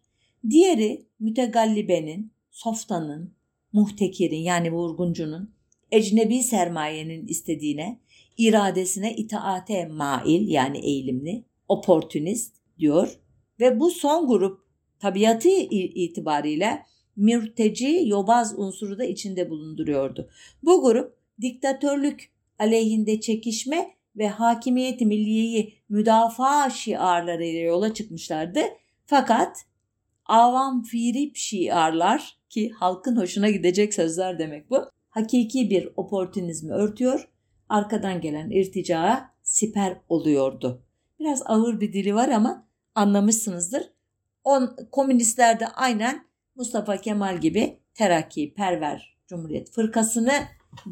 Diğeri 0.50 1.06
mütegallibenin, 1.20 2.32
softanın, 2.52 3.34
muhtekirin 3.74 4.42
yani 4.42 4.72
vurguncunun, 4.72 5.54
ecnebi 5.92 6.44
sermayenin 6.44 7.28
istediğine, 7.28 8.00
iradesine 8.38 9.16
itaate 9.16 9.86
mail 9.86 10.48
yani 10.48 10.78
eğilimli, 10.78 11.46
oportunist 11.68 12.56
diyor. 12.80 13.20
Ve 13.60 13.80
bu 13.80 13.90
son 13.90 14.28
grup 14.28 14.62
tabiatı 15.00 15.50
itibariyle 15.50 16.86
mürteci, 17.16 18.04
yobaz 18.06 18.54
unsuru 18.58 19.00
da 19.00 19.06
içinde 19.06 19.50
bulunduruyordu. 19.50 20.30
Bu 20.64 20.82
grup 20.82 21.18
diktatörlük 21.42 22.32
aleyhinde 22.60 23.22
çekişme 23.22 23.96
ve 24.16 24.28
hakimiyeti 24.28 25.06
milliyeyi 25.06 25.74
müdafaa 25.90 26.70
şiarlarıyla 26.70 27.62
yola 27.62 27.94
çıkmışlardı. 27.94 28.60
Fakat 29.06 29.66
avam 30.26 30.84
firip 30.84 31.36
şiarlar 31.36 32.38
ki 32.50 32.70
halkın 32.70 33.18
hoşuna 33.18 33.50
gidecek 33.50 33.94
sözler 33.94 34.40
demek 34.40 34.70
bu. 34.70 34.86
Hakiki 35.10 35.70
bir 35.70 35.90
oportunizmi 35.96 36.74
örtüyor, 36.74 37.30
arkadan 37.70 38.22
gelen 38.22 38.50
irticaa 38.50 39.32
siper 39.44 39.98
oluyordu. 40.10 40.84
Biraz 41.20 41.42
ağır 41.46 41.80
bir 41.80 41.94
dili 41.94 42.16
var 42.16 42.30
ama 42.30 42.68
anlamışsınızdır. 42.96 43.84
On, 44.44 44.76
komünistler 44.92 45.60
de 45.60 45.68
aynen 45.68 46.26
Mustafa 46.56 46.98
Kemal 46.98 47.42
gibi 47.42 47.80
terakki 47.94 48.54
perver 48.54 49.18
Cumhuriyet 49.28 49.72
Fırkası'nı 49.72 50.34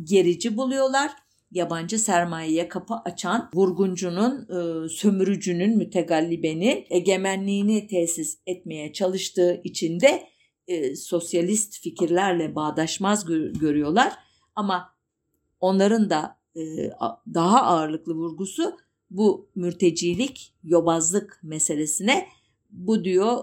gerici 0.04 0.58
buluyorlar 0.58 1.12
yabancı 1.52 2.00
sermayeye 2.00 2.70
kapı 2.70 2.94
açan 3.06 3.50
vurguncunun, 3.54 4.48
e, 4.50 4.90
sömürücünün, 4.90 5.78
mütegallibenin 5.78 6.86
egemenliğini 6.90 7.88
tesis 7.88 8.38
etmeye 8.48 8.94
çalıştığı 8.94 9.62
için 9.64 10.00
de 10.00 10.24
e, 10.68 10.96
sosyalist 10.96 11.82
fikirlerle 11.82 12.56
bağdaşmaz 12.56 13.26
gör, 13.26 13.54
görüyorlar. 13.54 14.14
Ama 14.56 14.94
onların 15.60 16.10
da 16.10 16.38
e, 16.56 16.62
daha 17.34 17.62
ağırlıklı 17.62 18.14
vurgusu 18.14 18.78
bu 19.10 19.50
mürtecilik, 19.56 20.54
yobazlık 20.64 21.40
meselesine 21.44 22.28
bu 22.70 23.04
diyor 23.04 23.38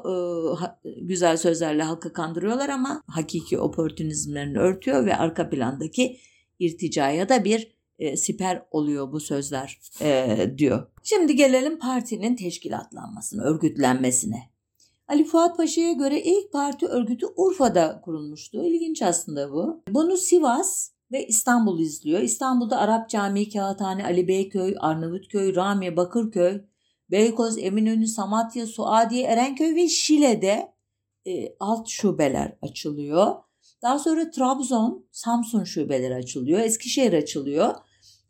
e, 0.85 1.01
güzel 1.01 1.37
sözlerle 1.37 1.83
halkı 1.83 2.13
kandırıyorlar 2.13 2.69
ama 2.69 3.03
hakiki 3.07 3.59
oportunizmlerini 3.59 4.59
örtüyor 4.59 5.07
ve 5.07 5.17
arka 5.17 5.51
plandaki 5.51 6.19
irticaya 6.59 7.29
da 7.29 7.45
bir 7.45 7.76
e, 7.99 8.17
siper 8.17 8.63
oluyor 8.71 9.13
bu 9.13 9.21
sözler 9.21 9.79
e, 10.01 10.37
diyor. 10.59 10.87
Şimdi 11.03 11.37
gelelim 11.37 11.79
partinin 11.79 12.37
teşkilatlanmasına, 12.37 13.43
örgütlenmesine. 13.43 14.43
Ali 15.09 15.25
Fuat 15.25 15.57
Paşa'ya 15.57 15.93
göre 15.93 16.23
ilk 16.23 16.53
parti 16.53 16.87
örgütü 16.87 17.27
Urfa'da 17.37 18.01
kurulmuştu. 18.05 18.65
İlginç 18.65 19.03
aslında 19.03 19.53
bu. 19.53 19.83
Bunu 19.89 20.17
Sivas 20.17 20.91
ve 21.13 21.27
İstanbul 21.27 21.81
izliyor. 21.81 22.21
İstanbul'da 22.21 22.79
Arap 22.79 23.11
Camii, 23.11 23.51
Kağıthane, 23.51 24.05
Ali 24.05 24.29
Beyköy, 24.29 24.75
Arnavutköy, 24.79 25.55
Ramiye, 25.55 25.97
Bakırköy, 25.97 26.61
Beykoz, 27.11 27.59
Eminönü, 27.59 28.07
Samatya, 28.07 28.67
Suadiye, 28.67 29.27
Erenköy 29.27 29.75
ve 29.75 29.89
Şile'de 29.89 30.73
e, 31.27 31.57
alt 31.61 31.89
şubeler 31.89 32.57
açılıyor. 32.63 33.35
Daha 33.83 33.99
sonra 33.99 34.31
Trabzon, 34.31 35.07
Samsun 35.13 35.65
şubeleri 35.65 36.15
açılıyor, 36.15 36.61
Eskişehir 36.61 37.13
açılıyor. 37.13 37.75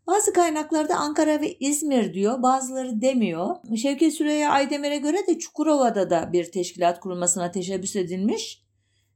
Bazı 0.06 0.32
kaynaklarda 0.32 0.96
Ankara 0.96 1.40
ve 1.40 1.54
İzmir 1.54 2.14
diyor, 2.14 2.42
bazıları 2.42 3.00
demiyor. 3.00 3.56
Şevket 3.76 4.14
Süreyya 4.14 4.50
Aydemir'e 4.50 4.96
göre 4.96 5.26
de 5.26 5.38
Çukurova'da 5.38 6.10
da 6.10 6.32
bir 6.32 6.52
teşkilat 6.52 7.00
kurulmasına 7.00 7.50
teşebbüs 7.50 7.96
edilmiş 7.96 8.62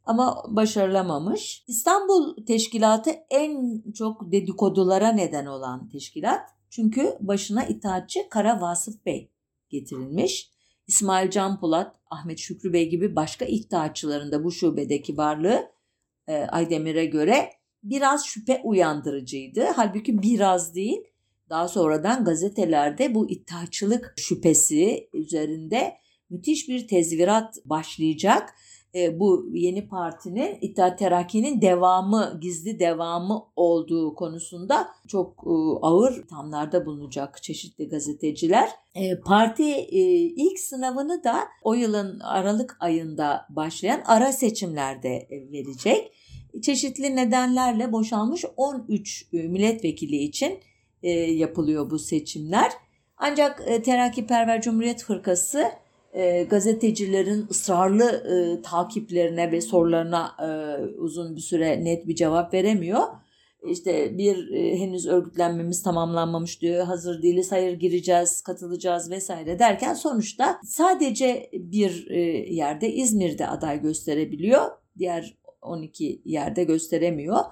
ama 0.04 0.44
başarılamamış. 0.48 1.64
İstanbul 1.68 2.46
Teşkilatı 2.46 3.10
en 3.30 3.82
çok 3.92 4.32
dedikodulara 4.32 5.12
neden 5.12 5.46
olan 5.46 5.88
teşkilat. 5.88 6.40
Çünkü 6.70 7.16
başına 7.20 7.64
itaatçı 7.64 8.28
Kara 8.30 8.60
Vasıf 8.60 9.06
Bey 9.06 9.30
getirilmiş. 9.68 10.50
İsmail 10.86 11.30
Can 11.30 11.60
Polat, 11.60 11.96
Ahmet 12.10 12.38
Şükrü 12.38 12.72
Bey 12.72 12.88
gibi 12.88 13.16
başka 13.16 13.44
itaatçıların 13.44 14.32
da 14.32 14.44
bu 14.44 14.52
şubedeki 14.52 15.16
varlığı 15.16 15.70
e, 16.28 16.36
Aydemir'e 16.36 17.04
göre 17.04 17.50
biraz 17.82 18.26
şüphe 18.26 18.60
uyandırıcıydı. 18.64 19.64
Halbuki 19.76 20.22
biraz 20.22 20.74
değil. 20.74 21.00
Daha 21.50 21.68
sonradan 21.68 22.24
gazetelerde 22.24 23.14
bu 23.14 23.30
iddiaçılık 23.30 24.14
şüphesi 24.16 25.08
üzerinde 25.12 25.96
müthiş 26.30 26.68
bir 26.68 26.88
tezvirat 26.88 27.56
başlayacak. 27.64 28.54
E, 28.94 29.20
bu 29.20 29.46
yeni 29.52 29.88
partinin 29.88 30.58
İttihat 30.60 30.98
Terakki'nin 30.98 31.60
devamı, 31.60 32.38
gizli 32.40 32.78
devamı 32.78 33.42
olduğu 33.56 34.14
konusunda 34.14 34.88
çok 35.08 35.44
e, 35.46 35.50
ağır 35.82 36.26
tamlarda 36.28 36.86
bulunacak 36.86 37.42
çeşitli 37.42 37.88
gazeteciler. 37.88 38.70
E, 38.94 39.20
parti 39.20 39.72
e, 39.72 40.00
ilk 40.18 40.60
sınavını 40.60 41.24
da 41.24 41.38
o 41.62 41.74
yılın 41.74 42.20
Aralık 42.20 42.76
ayında 42.80 43.46
başlayan 43.50 44.02
ara 44.06 44.32
seçimlerde 44.32 45.28
verecek 45.30 46.12
çeşitli 46.62 47.16
nedenlerle 47.16 47.92
boşalmış 47.92 48.44
13 48.56 49.26
e, 49.32 49.36
milletvekili 49.36 50.16
için 50.16 50.58
e, 51.02 51.10
yapılıyor 51.10 51.90
bu 51.90 51.98
seçimler. 51.98 52.72
Ancak 53.16 53.62
e, 53.66 53.82
Terakkiperver 53.82 54.60
Cumhuriyet 54.60 55.04
Fırkası 55.04 55.64
gazetecilerin 56.50 57.46
ısrarlı 57.50 58.22
takiplerine 58.62 59.52
ve 59.52 59.60
sorularına 59.60 60.36
uzun 60.98 61.36
bir 61.36 61.40
süre 61.40 61.84
net 61.84 62.08
bir 62.08 62.14
cevap 62.14 62.54
veremiyor. 62.54 63.02
İşte 63.70 64.18
bir 64.18 64.50
henüz 64.78 65.06
örgütlenmemiz 65.06 65.82
tamamlanmamış 65.82 66.62
diyor. 66.62 66.84
Hazır 66.84 67.22
değiliz, 67.22 67.52
hayır 67.52 67.72
gireceğiz, 67.72 68.42
katılacağız 68.42 69.10
vesaire 69.10 69.58
derken 69.58 69.94
sonuçta 69.94 70.60
sadece 70.64 71.50
bir 71.52 72.10
yerde 72.50 72.92
İzmir'de 72.92 73.46
aday 73.46 73.82
gösterebiliyor. 73.82 74.70
Diğer 74.98 75.39
12 75.62 76.22
yerde 76.24 76.64
gösteremiyor. 76.64 77.44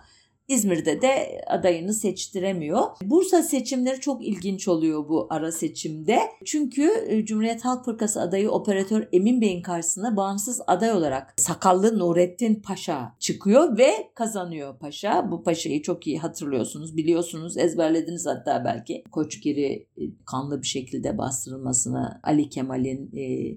İzmir'de 0.49 1.03
de 1.03 1.43
adayını 1.47 1.93
seçtiremiyor. 1.93 2.83
Bursa 3.03 3.43
seçimleri 3.43 4.01
çok 4.01 4.27
ilginç 4.27 4.69
oluyor 4.69 5.09
bu 5.09 5.27
ara 5.31 5.53
seçimde. 5.53 6.19
Çünkü 6.45 6.91
e, 7.07 7.25
Cumhuriyet 7.25 7.65
Halk 7.65 7.85
Fırkası 7.85 8.21
adayı 8.21 8.51
operatör 8.51 9.09
Emin 9.13 9.41
Bey'in 9.41 9.63
karşısına 9.63 10.17
bağımsız 10.17 10.61
aday 10.67 10.93
olarak 10.93 11.35
sakallı 11.37 11.99
Nurettin 11.99 12.55
Paşa 12.55 13.17
çıkıyor 13.19 13.79
ve 13.79 13.91
kazanıyor 14.15 14.79
Paşa. 14.79 15.31
Bu 15.31 15.43
Paşa'yı 15.43 15.83
çok 15.83 16.07
iyi 16.07 16.19
hatırlıyorsunuz, 16.19 16.97
biliyorsunuz, 16.97 17.57
ezberlediniz 17.57 18.27
hatta 18.27 18.65
belki. 18.65 19.05
Koçgiri 19.13 19.87
e, 19.97 20.03
kanlı 20.27 20.63
bir 20.63 20.67
şekilde 20.67 21.19
bastırılmasına, 21.19 22.21
Ali 22.23 22.49
Kemal'in 22.49 23.11
e, 23.17 23.55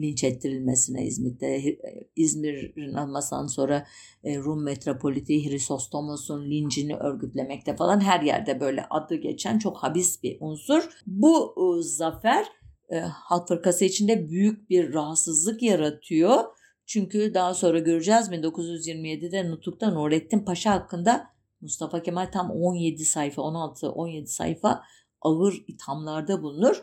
linç 0.00 0.24
ettirilmesine 0.24 1.06
İzmir'de 1.06 1.78
İzmir'in 2.16 2.94
almasından 2.94 3.46
sonra 3.46 3.86
e, 4.24 4.38
Rum 4.38 4.64
metropoliti 4.64 5.50
Hristostomos'un 5.50 6.50
lincini 6.50 6.96
örgütlemekte 6.96 7.76
falan 7.76 8.00
her 8.00 8.20
yerde 8.20 8.60
böyle 8.60 8.86
adı 8.90 9.14
geçen 9.14 9.58
çok 9.58 9.76
habis 9.76 10.22
bir 10.22 10.36
unsur. 10.40 10.88
Bu 11.06 11.54
e, 11.56 11.82
zafer 11.82 12.46
e, 12.90 12.98
Halk 12.98 13.48
Fırkası 13.48 13.84
içinde 13.84 14.28
büyük 14.28 14.70
bir 14.70 14.94
rahatsızlık 14.94 15.62
yaratıyor. 15.62 16.44
Çünkü 16.86 17.34
daha 17.34 17.54
sonra 17.54 17.78
göreceğiz 17.78 18.28
1927'de 18.28 19.50
Nutuk'ta 19.50 19.90
Nurettin 19.90 20.38
Paşa 20.38 20.72
hakkında 20.72 21.26
Mustafa 21.60 22.02
Kemal 22.02 22.26
tam 22.32 22.50
17 22.50 23.04
sayfa 23.04 23.42
16-17 23.42 24.26
sayfa 24.26 24.82
ağır 25.20 25.64
ithamlarda 25.68 26.42
bulunur 26.42 26.82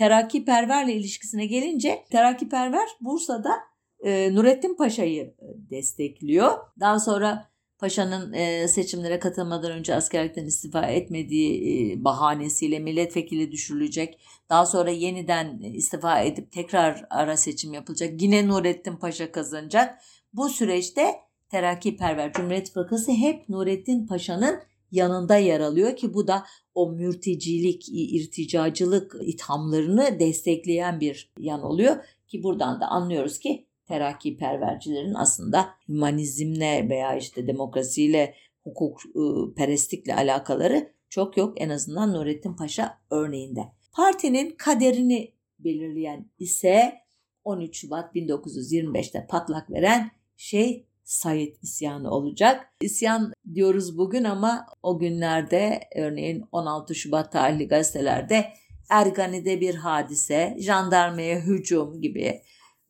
terakkiperverle 0.00 0.94
ilişkisine 0.94 1.46
gelince 1.46 2.04
terakkiperver 2.10 2.88
Bursa'da 3.00 3.60
e, 4.04 4.34
Nurettin 4.34 4.74
Paşa'yı 4.74 5.22
e, 5.22 5.70
destekliyor. 5.70 6.58
Daha 6.80 7.00
sonra 7.00 7.50
Paşa'nın 7.78 8.32
e, 8.32 8.68
seçimlere 8.68 9.18
katılmadan 9.18 9.72
önce 9.72 9.94
askerlikten 9.94 10.46
istifa 10.46 10.86
etmediği 10.86 11.92
e, 11.92 12.04
bahanesiyle 12.04 12.78
milletvekili 12.78 13.52
düşürülecek. 13.52 14.18
Daha 14.50 14.66
sonra 14.66 14.90
yeniden 14.90 15.58
istifa 15.58 16.20
edip 16.20 16.52
tekrar 16.52 17.06
ara 17.10 17.36
seçim 17.36 17.72
yapılacak. 17.72 18.22
Yine 18.22 18.48
Nurettin 18.48 18.96
Paşa 18.96 19.32
kazanacak. 19.32 19.98
Bu 20.32 20.48
süreçte 20.48 21.14
terakkiperver 21.50 22.32
Cumhuriyet 22.32 22.72
Fırkası 22.72 23.12
hep 23.12 23.48
Nurettin 23.48 24.06
Paşa'nın 24.06 24.60
yanında 24.90 25.36
yer 25.36 25.60
alıyor 25.60 25.96
ki 25.96 26.14
bu 26.14 26.26
da 26.26 26.46
o 26.74 26.92
mürtecilik, 26.92 27.88
irticacılık 27.88 29.16
ithamlarını 29.22 30.20
destekleyen 30.20 31.00
bir 31.00 31.32
yan 31.38 31.62
oluyor 31.62 31.96
ki 32.28 32.42
buradan 32.42 32.80
da 32.80 32.86
anlıyoruz 32.86 33.38
ki 33.38 33.66
terakki 33.84 34.36
pervercilerin 34.36 35.14
aslında 35.14 35.68
humanizmle 35.86 36.88
veya 36.88 37.16
işte 37.16 37.46
demokrasiyle, 37.46 38.34
hukuk 38.62 39.00
ıı, 39.16 39.54
perestlikle 39.54 40.14
alakaları 40.14 40.92
çok 41.08 41.36
yok 41.36 41.60
en 41.60 41.68
azından 41.68 42.12
Nurettin 42.12 42.54
Paşa 42.54 42.98
örneğinde. 43.10 43.60
Partinin 43.92 44.54
kaderini 44.58 45.32
belirleyen 45.58 46.30
ise 46.38 46.92
13 47.44 47.76
Şubat 47.76 48.16
1925'te 48.16 49.26
patlak 49.26 49.70
veren 49.70 50.10
şey 50.36 50.86
Said 51.10 51.56
isyanı 51.62 52.10
olacak. 52.10 52.66
İsyan 52.80 53.32
diyoruz 53.54 53.98
bugün 53.98 54.24
ama 54.24 54.66
o 54.82 54.98
günlerde 54.98 55.80
örneğin 55.96 56.44
16 56.52 56.94
Şubat 56.94 57.32
tarihli 57.32 57.68
gazetelerde 57.68 58.52
Ergani'de 58.90 59.60
bir 59.60 59.74
hadise, 59.74 60.56
jandarmaya 60.58 61.40
hücum 61.40 62.00
gibi 62.00 62.42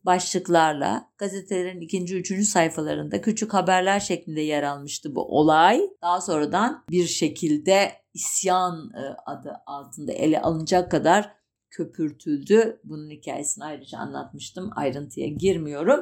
başlıklarla 0.05 1.11
gazetelerin 1.19 1.81
ikinci, 1.81 2.17
üçüncü 2.17 2.45
sayfalarında 2.45 3.21
küçük 3.21 3.55
haberler 3.55 4.01
şeklinde 4.01 4.41
yer 4.41 4.63
almıştı 4.63 5.15
bu 5.15 5.39
olay. 5.39 5.81
Daha 6.03 6.21
sonradan 6.21 6.85
bir 6.91 7.07
şekilde 7.07 7.93
isyan 8.15 8.93
e, 8.95 9.03
adı 9.27 9.53
altında 9.67 10.13
ele 10.13 10.43
alınacak 10.43 10.91
kadar 10.91 11.33
köpürtüldü. 11.71 12.81
Bunun 12.85 13.11
hikayesini 13.11 13.65
ayrıca 13.65 13.99
anlatmıştım. 13.99 14.71
Ayrıntıya 14.77 15.29
girmiyorum. 15.29 16.01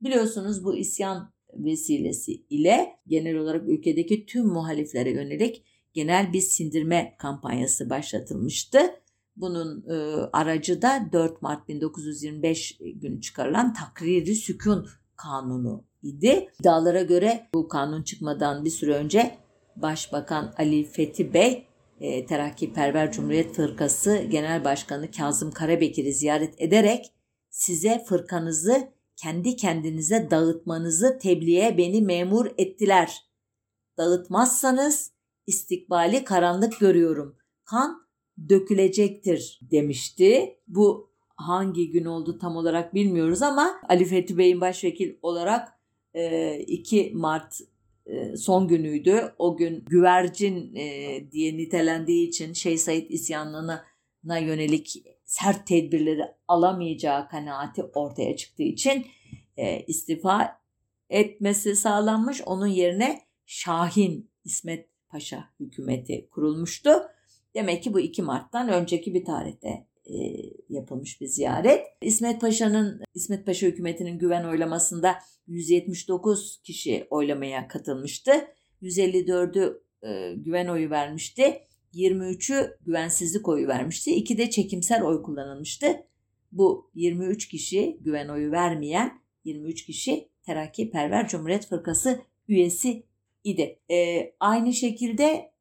Biliyorsunuz 0.00 0.64
bu 0.64 0.76
isyan 0.76 1.37
vesilesi 1.64 2.32
ile 2.50 2.96
genel 3.06 3.36
olarak 3.36 3.68
ülkedeki 3.68 4.26
tüm 4.26 4.46
muhaliflere 4.46 5.10
yönelik 5.10 5.64
genel 5.94 6.32
bir 6.32 6.40
sindirme 6.40 7.16
kampanyası 7.18 7.90
başlatılmıştı. 7.90 8.78
Bunun 9.36 9.84
e, 9.90 9.94
aracı 10.32 10.82
da 10.82 11.08
4 11.12 11.42
Mart 11.42 11.68
1925 11.68 12.78
günü 12.94 13.20
çıkarılan 13.20 13.74
Takriri 13.74 14.34
Sükun 14.34 14.88
Kanunu 15.16 15.84
idi. 16.02 16.48
İddialara 16.60 17.02
göre 17.02 17.48
bu 17.54 17.68
kanun 17.68 18.02
çıkmadan 18.02 18.64
bir 18.64 18.70
süre 18.70 18.94
önce 18.94 19.38
Başbakan 19.76 20.54
Ali 20.58 20.84
Fethi 20.84 21.34
Bey 21.34 21.66
e, 22.00 22.26
Terakkiperver 22.26 23.12
Cumhuriyet 23.12 23.54
Fırkası 23.54 24.16
Genel 24.30 24.64
Başkanı 24.64 25.10
Kazım 25.10 25.50
Karabekir'i 25.50 26.12
ziyaret 26.12 26.54
ederek 26.58 27.12
size 27.50 28.04
fırkanızı 28.08 28.88
kendi 29.18 29.56
kendinize 29.56 30.30
dağıtmanızı 30.30 31.18
tebliğe 31.18 31.78
beni 31.78 32.02
memur 32.02 32.46
ettiler. 32.58 33.26
Dağıtmazsanız 33.98 35.12
istikbali 35.46 36.24
karanlık 36.24 36.80
görüyorum. 36.80 37.36
Kan 37.64 38.06
dökülecektir 38.48 39.60
demişti. 39.62 40.58
Bu 40.68 41.10
hangi 41.36 41.90
gün 41.90 42.04
oldu 42.04 42.38
tam 42.38 42.56
olarak 42.56 42.94
bilmiyoruz 42.94 43.42
ama 43.42 43.80
Ali 43.88 44.04
Fethi 44.04 44.38
Bey'in 44.38 44.60
başvekil 44.60 45.14
olarak 45.22 45.68
2 46.66 47.00
e, 47.00 47.12
Mart 47.14 47.60
e, 48.06 48.36
son 48.36 48.68
günüydü. 48.68 49.34
O 49.38 49.56
gün 49.56 49.84
güvercin 49.84 50.74
e, 50.74 51.30
diye 51.32 51.56
nitelendiği 51.56 52.28
için 52.28 52.52
Şeyh 52.52 52.78
Said 52.78 53.10
isyanına 53.10 53.84
yönelik 54.24 55.04
sert 55.28 55.66
tedbirleri 55.66 56.22
alamayacağı 56.48 57.28
kanaati 57.28 57.82
ortaya 57.82 58.36
çıktığı 58.36 58.62
için 58.62 59.06
e, 59.56 59.80
istifa 59.86 60.60
etmesi 61.10 61.76
sağlanmış. 61.76 62.42
Onun 62.46 62.66
yerine 62.66 63.20
Şahin 63.46 64.30
İsmet 64.44 64.88
Paşa 65.08 65.44
hükümeti 65.60 66.28
kurulmuştu. 66.30 66.90
Demek 67.54 67.82
ki 67.82 67.94
bu 67.94 68.00
2 68.00 68.22
Mart'tan 68.22 68.68
önceki 68.68 69.14
bir 69.14 69.24
tarihte 69.24 69.86
e, 70.04 70.14
yapılmış 70.68 71.20
bir 71.20 71.26
ziyaret. 71.26 71.86
İsmet 72.02 72.40
Paşa'nın 72.40 73.02
İsmet 73.14 73.46
Paşa 73.46 73.66
hükümetinin 73.66 74.18
güven 74.18 74.44
oylamasında 74.44 75.18
179 75.46 76.60
kişi 76.62 77.06
oylamaya 77.10 77.68
katılmıştı. 77.68 78.32
154'ü 78.82 79.80
e, 80.02 80.34
güven 80.34 80.68
oyu 80.68 80.90
vermişti. 80.90 81.67
23'ü 81.94 82.78
güvensizlik 82.86 83.48
oyu 83.48 83.68
vermişti. 83.68 84.14
2 84.14 84.38
de 84.38 84.50
çekimsel 84.50 85.02
oy 85.02 85.22
kullanılmıştı. 85.22 85.86
Bu 86.52 86.90
23 86.94 87.48
kişi 87.48 87.98
güven 88.00 88.28
oyu 88.28 88.50
vermeyen 88.50 89.20
23 89.44 89.86
kişi 89.86 90.28
Terakki 90.42 90.90
Perver 90.90 91.28
Cumhuriyet 91.28 91.66
Fırkası 91.66 92.20
üyesi 92.48 93.02
idi. 93.44 93.78
E, 93.90 94.30
aynı 94.40 94.72
şekilde 94.72 95.52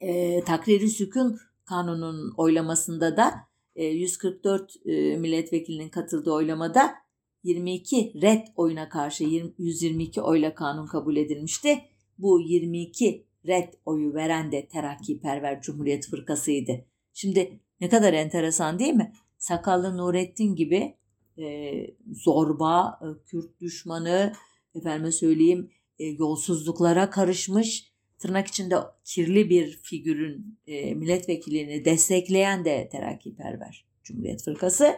e, 0.00 0.40
Takriri 0.44 0.88
Sükun 0.88 1.38
Kanunun 1.64 2.34
oylamasında 2.36 3.16
da 3.16 3.34
e, 3.76 3.84
144 3.84 4.76
e, 4.86 5.16
milletvekilinin 5.16 5.88
katıldığı 5.88 6.32
oylamada 6.32 6.94
22 7.42 8.12
red 8.22 8.46
oyuna 8.56 8.88
karşı 8.88 9.24
20, 9.24 9.52
122 9.58 10.20
oyla 10.20 10.54
kanun 10.54 10.86
kabul 10.86 11.16
edilmişti. 11.16 11.78
Bu 12.18 12.40
22 12.40 13.26
red 13.46 13.72
oyu 13.84 14.14
veren 14.14 14.52
de 14.52 14.68
Terakkiperver 14.68 15.60
Cumhuriyet 15.62 16.06
Fırkası'ydı. 16.06 16.84
Şimdi 17.12 17.60
ne 17.80 17.88
kadar 17.88 18.12
enteresan 18.12 18.78
değil 18.78 18.94
mi? 18.94 19.12
Sakallı 19.38 19.96
Nurettin 19.96 20.56
gibi 20.56 20.96
e, 21.38 21.72
zorba, 22.12 23.00
e, 23.02 23.06
Kürt 23.26 23.60
düşmanı, 23.60 24.32
efendime 24.74 25.12
söyleyeyim 25.12 25.70
e, 25.98 26.04
yolsuzluklara 26.04 27.10
karışmış, 27.10 27.92
tırnak 28.18 28.46
içinde 28.46 28.76
kirli 29.04 29.50
bir 29.50 29.80
figürün 29.82 30.58
e, 30.66 30.94
milletvekilini 30.94 31.84
destekleyen 31.84 32.64
de 32.64 32.88
terakkiperver 32.92 33.84
Cumhuriyet 34.02 34.44
Fırkası. 34.44 34.96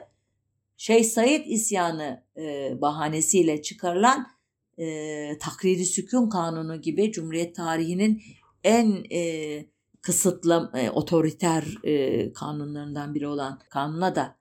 Şeyh 0.77 1.05
Said 1.05 1.47
isyanı 1.47 2.25
e, 2.37 2.73
bahanesiyle 2.81 3.63
çıkarılan 3.63 4.27
e, 4.79 5.39
takriri 5.39 5.85
sükun 5.85 6.29
kanunu 6.29 6.81
gibi 6.81 7.13
Cumhuriyet 7.13 7.57
tarihinin 7.57 8.23
en 8.65 9.05
e, 9.13 9.65
kısıtlı 10.01 10.71
e, 10.75 10.91
otoriter 10.91 11.79
e, 11.85 12.33
kanunlarından 12.33 13.15
biri 13.15 13.27
olan 13.27 13.59
kanuna 13.71 14.15
da 14.15 14.37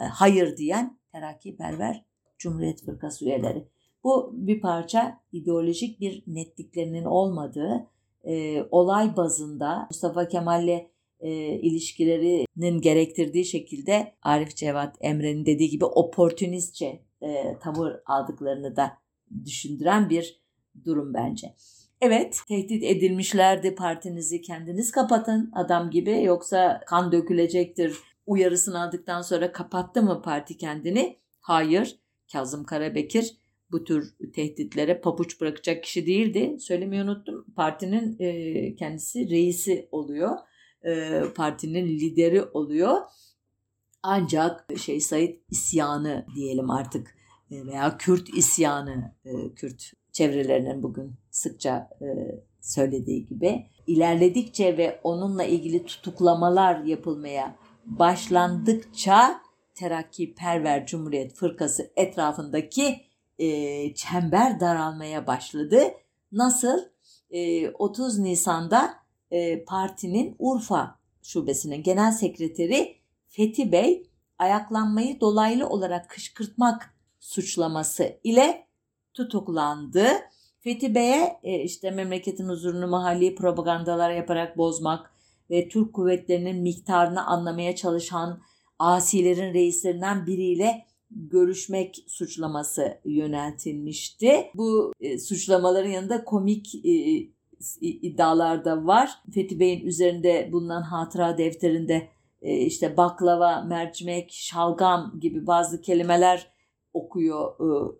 e, 0.00 0.04
hayır 0.04 0.56
diyen 0.56 0.98
terakkiperver 1.12 2.04
Cumhuriyet 2.38 2.84
Fırkası 2.84 3.24
üyeleri. 3.24 3.68
Bu 4.04 4.30
bir 4.34 4.60
parça 4.60 5.20
ideolojik 5.32 6.00
bir 6.00 6.22
netliklerinin 6.26 7.04
olmadığı 7.04 7.86
e, 8.24 8.62
olay 8.70 9.16
bazında 9.16 9.86
Mustafa 9.90 10.28
Kemal'le 10.28 10.90
e, 11.20 11.30
ilişkilerinin 11.58 12.80
gerektirdiği 12.80 13.44
şekilde 13.44 14.14
Arif 14.22 14.56
Cevat 14.56 14.96
Emre'nin 15.00 15.46
dediği 15.46 15.70
gibi 15.70 15.84
oportunistçe 15.84 17.02
e, 17.22 17.58
tavır 17.60 17.92
aldıklarını 18.06 18.76
da 18.76 18.92
düşündüren 19.44 20.10
bir 20.10 20.40
durum 20.84 21.14
bence. 21.14 21.54
Evet 22.00 22.40
tehdit 22.48 22.84
edilmişlerdi 22.84 23.74
partinizi 23.74 24.42
kendiniz 24.42 24.90
kapatın 24.90 25.50
adam 25.54 25.90
gibi 25.90 26.22
yoksa 26.22 26.80
kan 26.86 27.12
dökülecektir 27.12 27.96
uyarısını 28.26 28.82
aldıktan 28.82 29.22
sonra 29.22 29.52
kapattı 29.52 30.02
mı 30.02 30.22
parti 30.22 30.56
kendini? 30.56 31.18
Hayır. 31.40 31.98
Kazım 32.32 32.64
Karabekir 32.64 33.36
bu 33.72 33.84
tür 33.84 34.14
tehditlere 34.34 35.00
papuç 35.00 35.40
bırakacak 35.40 35.84
kişi 35.84 36.06
değildi. 36.06 36.56
Söylemeyi 36.60 37.02
unuttum. 37.02 37.46
Partinin 37.56 38.16
e, 38.18 38.74
kendisi 38.76 39.30
reisi 39.30 39.88
oluyor. 39.92 40.36
E, 40.86 41.22
partinin 41.36 41.88
lideri 41.88 42.42
oluyor. 42.42 42.98
Ancak 44.02 44.78
şey 44.78 45.00
Said 45.00 45.36
isyanı 45.50 46.26
diyelim 46.34 46.70
artık 46.70 47.19
veya 47.50 47.98
Kürt 47.98 48.28
isyanı, 48.28 49.14
e, 49.24 49.54
Kürt 49.54 49.92
çevrelerinin 50.12 50.82
bugün 50.82 51.14
sıkça 51.30 51.90
e, 52.02 52.06
söylediği 52.60 53.26
gibi 53.26 53.66
ilerledikçe 53.86 54.76
ve 54.76 55.00
onunla 55.04 55.44
ilgili 55.44 55.84
tutuklamalar 55.84 56.84
yapılmaya 56.84 57.56
başlandıkça 57.86 59.40
Terakki 59.74 60.34
Perver 60.34 60.86
Cumhuriyet 60.86 61.34
Fırkası 61.34 61.90
etrafındaki 61.96 63.00
e, 63.38 63.94
çember 63.94 64.60
daralmaya 64.60 65.26
başladı. 65.26 65.82
Nasıl? 66.32 66.78
E, 67.30 67.70
30 67.70 68.18
Nisan'da 68.18 68.94
e, 69.30 69.64
partinin 69.64 70.36
Urfa 70.38 70.98
şubesinin 71.22 71.82
genel 71.82 72.12
sekreteri 72.12 72.96
Fethi 73.26 73.72
Bey 73.72 74.10
ayaklanmayı 74.38 75.20
dolaylı 75.20 75.68
olarak 75.68 76.08
kışkırtmak 76.08 76.94
suçlaması 77.20 78.20
ile 78.24 78.66
tutuklandı. 79.14 80.06
Fethi 80.60 80.94
Bey'e 80.94 81.38
e, 81.42 81.62
işte 81.62 81.90
memleketin 81.90 82.48
huzurunu 82.48 82.86
mahalli 82.86 83.34
propagandalar 83.34 84.10
yaparak 84.10 84.58
bozmak 84.58 85.10
ve 85.50 85.68
Türk 85.68 85.92
kuvvetlerinin 85.92 86.62
miktarını 86.62 87.26
anlamaya 87.26 87.76
çalışan 87.76 88.40
asilerin 88.78 89.54
reislerinden 89.54 90.26
biriyle 90.26 90.86
görüşmek 91.10 92.04
suçlaması 92.06 93.00
yöneltilmişti. 93.04 94.50
Bu 94.54 94.92
e, 95.00 95.18
suçlamaların 95.18 95.90
yanında 95.90 96.24
komik 96.24 96.74
e, 96.74 97.26
iddialar 97.80 98.64
da 98.64 98.86
var. 98.86 99.10
Fethi 99.34 99.60
Bey'in 99.60 99.86
üzerinde 99.86 100.48
bulunan 100.52 100.82
hatıra 100.82 101.38
defterinde 101.38 102.08
e, 102.42 102.56
işte 102.56 102.96
baklava, 102.96 103.62
mercimek, 103.62 104.32
şalgam 104.32 105.18
gibi 105.20 105.46
bazı 105.46 105.80
kelimeler 105.80 106.49
okuyor 106.94 107.52
e, 107.60 107.96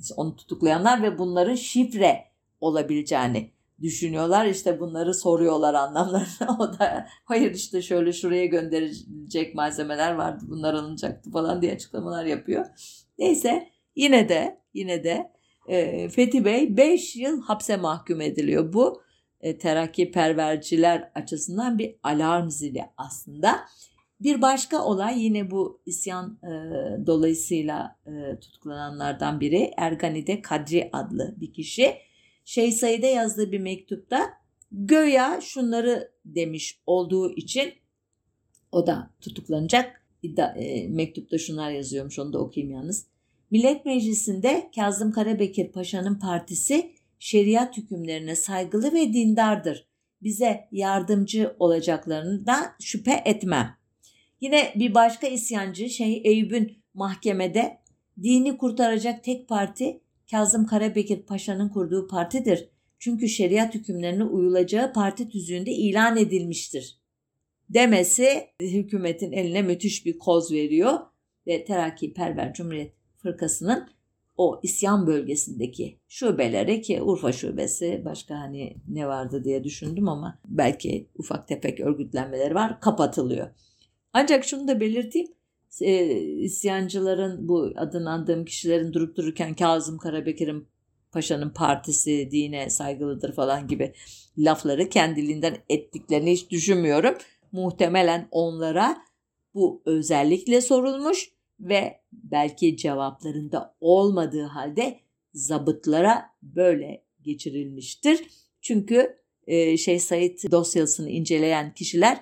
işte 0.00 0.14
onu 0.16 0.36
tutuklayanlar 0.36 1.02
ve 1.02 1.18
bunların 1.18 1.54
şifre 1.54 2.24
olabileceğini 2.60 3.50
düşünüyorlar. 3.82 4.46
İşte 4.46 4.80
bunları 4.80 5.14
soruyorlar 5.14 5.74
anlamlarına. 5.74 6.56
O 6.58 6.78
da 6.78 7.06
hayır 7.24 7.54
işte 7.54 7.82
şöyle 7.82 8.12
şuraya 8.12 8.46
gönderecek 8.46 9.54
malzemeler 9.54 10.12
vardı 10.14 10.44
bunlar 10.48 10.74
alınacaktı 10.74 11.30
falan 11.30 11.62
diye 11.62 11.72
açıklamalar 11.72 12.24
yapıyor. 12.24 12.66
Neyse 13.18 13.68
yine 13.96 14.28
de 14.28 14.60
yine 14.74 15.04
de 15.04 15.32
e, 15.68 16.08
Fethi 16.08 16.44
Bey 16.44 16.76
5 16.76 17.16
yıl 17.16 17.42
hapse 17.42 17.76
mahkum 17.76 18.20
ediliyor. 18.20 18.72
Bu 18.72 19.02
e, 19.40 19.58
terakki 19.58 20.10
perverciler 20.10 21.10
açısından 21.14 21.78
bir 21.78 21.96
alarm 22.02 22.50
zili 22.50 22.84
aslında. 22.96 23.60
Bir 24.22 24.42
başka 24.42 24.84
olay 24.84 25.24
yine 25.24 25.50
bu 25.50 25.80
isyan 25.86 26.38
e, 26.42 26.50
dolayısıyla 27.06 27.96
e, 28.06 28.40
tutuklananlardan 28.40 29.40
biri 29.40 29.70
Ergani'de 29.76 30.42
Kadri 30.42 30.90
adlı 30.92 31.34
bir 31.36 31.52
kişi. 31.52 31.94
Şeyh 32.44 32.72
Said'e 32.72 33.06
yazdığı 33.06 33.52
bir 33.52 33.58
mektupta 33.58 34.30
göya 34.72 35.40
şunları 35.40 36.12
demiş 36.24 36.80
olduğu 36.86 37.36
için 37.36 37.72
o 38.72 38.86
da 38.86 39.10
tutuklanacak. 39.20 40.02
İddia, 40.22 40.46
e, 40.46 40.88
mektupta 40.88 41.38
şunlar 41.38 41.70
yazıyormuş 41.70 42.18
onu 42.18 42.32
da 42.32 42.38
okuyayım 42.38 42.74
yalnız. 42.74 43.06
Millet 43.50 43.84
Meclisi'nde 43.84 44.70
Kazım 44.74 45.12
Karabekir 45.12 45.72
Paşa'nın 45.72 46.18
partisi 46.18 46.92
şeriat 47.18 47.76
hükümlerine 47.76 48.36
saygılı 48.36 48.92
ve 48.92 49.12
dindardır. 49.12 49.86
Bize 50.22 50.68
yardımcı 50.72 51.56
olacaklarından 51.58 52.66
şüphe 52.80 53.22
etmem. 53.24 53.81
Yine 54.42 54.72
bir 54.76 54.94
başka 54.94 55.26
isyancı 55.26 55.88
Şeyh 55.88 56.24
Eyüp'ün 56.24 56.76
mahkemede 56.94 57.78
dini 58.22 58.56
kurtaracak 58.56 59.24
tek 59.24 59.48
parti 59.48 60.00
Kazım 60.30 60.66
Karabekir 60.66 61.22
Paşa'nın 61.22 61.68
kurduğu 61.68 62.06
partidir. 62.08 62.68
Çünkü 62.98 63.28
şeriat 63.28 63.74
hükümlerine 63.74 64.24
uyulacağı 64.24 64.92
parti 64.92 65.28
tüzüğünde 65.28 65.70
ilan 65.70 66.16
edilmiştir. 66.16 66.98
Demesi 67.68 68.46
hükümetin 68.60 69.32
eline 69.32 69.62
müthiş 69.62 70.06
bir 70.06 70.18
koz 70.18 70.52
veriyor 70.52 70.98
ve 71.46 71.64
Terakki 71.64 72.12
Perver 72.12 72.54
Cumhuriyet 72.54 72.92
Fırkası'nın 73.16 73.88
o 74.36 74.60
isyan 74.62 75.06
bölgesindeki 75.06 75.98
şubeleri 76.08 76.82
ki 76.82 77.02
Urfa 77.02 77.32
şubesi 77.32 78.02
başka 78.04 78.38
hani 78.38 78.76
ne 78.88 79.08
vardı 79.08 79.44
diye 79.44 79.64
düşündüm 79.64 80.08
ama 80.08 80.38
belki 80.44 81.08
ufak 81.14 81.48
tefek 81.48 81.80
örgütlenmeleri 81.80 82.54
var 82.54 82.80
kapatılıyor. 82.80 83.48
Ancak 84.12 84.44
şunu 84.44 84.68
da 84.68 84.80
belirteyim 84.80 85.28
e, 85.80 86.16
isyancıların 86.20 87.48
bu 87.48 87.72
adını 87.76 88.10
andığım 88.10 88.44
kişilerin 88.44 88.92
durup 88.92 89.16
dururken 89.16 89.54
Kazım 89.54 89.98
Karabekir'in 89.98 90.66
Paşa'nın 91.12 91.50
partisi 91.50 92.28
dine 92.30 92.70
saygılıdır 92.70 93.32
falan 93.34 93.68
gibi 93.68 93.92
lafları 94.38 94.88
kendiliğinden 94.88 95.56
ettiklerini 95.68 96.32
hiç 96.32 96.50
düşünmüyorum. 96.50 97.14
Muhtemelen 97.52 98.28
onlara 98.30 98.96
bu 99.54 99.82
özellikle 99.86 100.60
sorulmuş 100.60 101.30
ve 101.60 102.00
belki 102.12 102.76
cevaplarında 102.76 103.74
olmadığı 103.80 104.44
halde 104.44 105.00
zabıtlara 105.34 106.24
böyle 106.42 107.04
geçirilmiştir. 107.22 108.26
Çünkü 108.60 109.18
e, 109.46 109.76
şey 109.76 110.00
Said 110.00 110.38
dosyasını 110.50 111.10
inceleyen 111.10 111.74
kişiler 111.74 112.18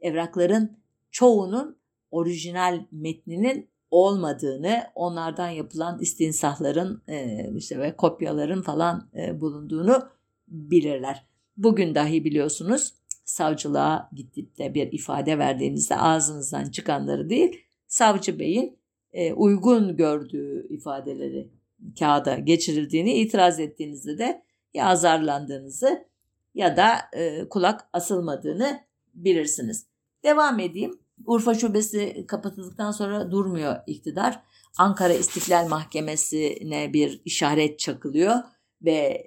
evrakların 0.00 0.76
çoğunun 1.10 1.78
orijinal 2.10 2.86
metninin 2.92 3.68
olmadığını, 3.90 4.84
onlardan 4.94 5.48
yapılan 5.48 5.98
istinsahların 6.00 7.02
e, 7.08 7.50
işte 7.56 7.78
ve 7.78 7.96
kopyaların 7.96 8.62
falan 8.62 9.08
e, 9.14 9.40
bulunduğunu 9.40 10.08
bilirler. 10.48 11.26
Bugün 11.56 11.94
dahi 11.94 12.24
biliyorsunuz 12.24 12.94
savcılığa 13.24 14.10
gidip 14.12 14.58
de 14.58 14.74
bir 14.74 14.92
ifade 14.92 15.38
verdiğinizde 15.38 15.96
ağzınızdan 15.96 16.64
çıkanları 16.64 17.30
değil, 17.30 17.60
savcı 17.86 18.38
beyin 18.38 18.78
e, 19.12 19.32
uygun 19.32 19.96
gördüğü 19.96 20.66
ifadeleri 20.68 21.50
kağıda 21.98 22.38
geçirildiğini 22.38 23.12
itiraz 23.12 23.60
ettiğinizde 23.60 24.18
de 24.18 24.42
ya 24.74 24.86
azarlandığınızı 24.86 26.06
ya 26.54 26.76
da 26.76 26.96
e, 27.12 27.48
kulak 27.48 27.88
asılmadığını 27.92 28.80
bilirsiniz. 29.14 29.86
Devam 30.26 30.60
edeyim. 30.60 30.98
Urfa 31.26 31.54
Şubesi 31.54 32.24
kapatıldıktan 32.28 32.90
sonra 32.90 33.30
durmuyor 33.30 33.76
iktidar. 33.86 34.42
Ankara 34.78 35.12
İstiklal 35.12 35.68
Mahkemesi'ne 35.68 36.92
bir 36.92 37.22
işaret 37.24 37.78
çakılıyor 37.78 38.34
ve 38.82 39.26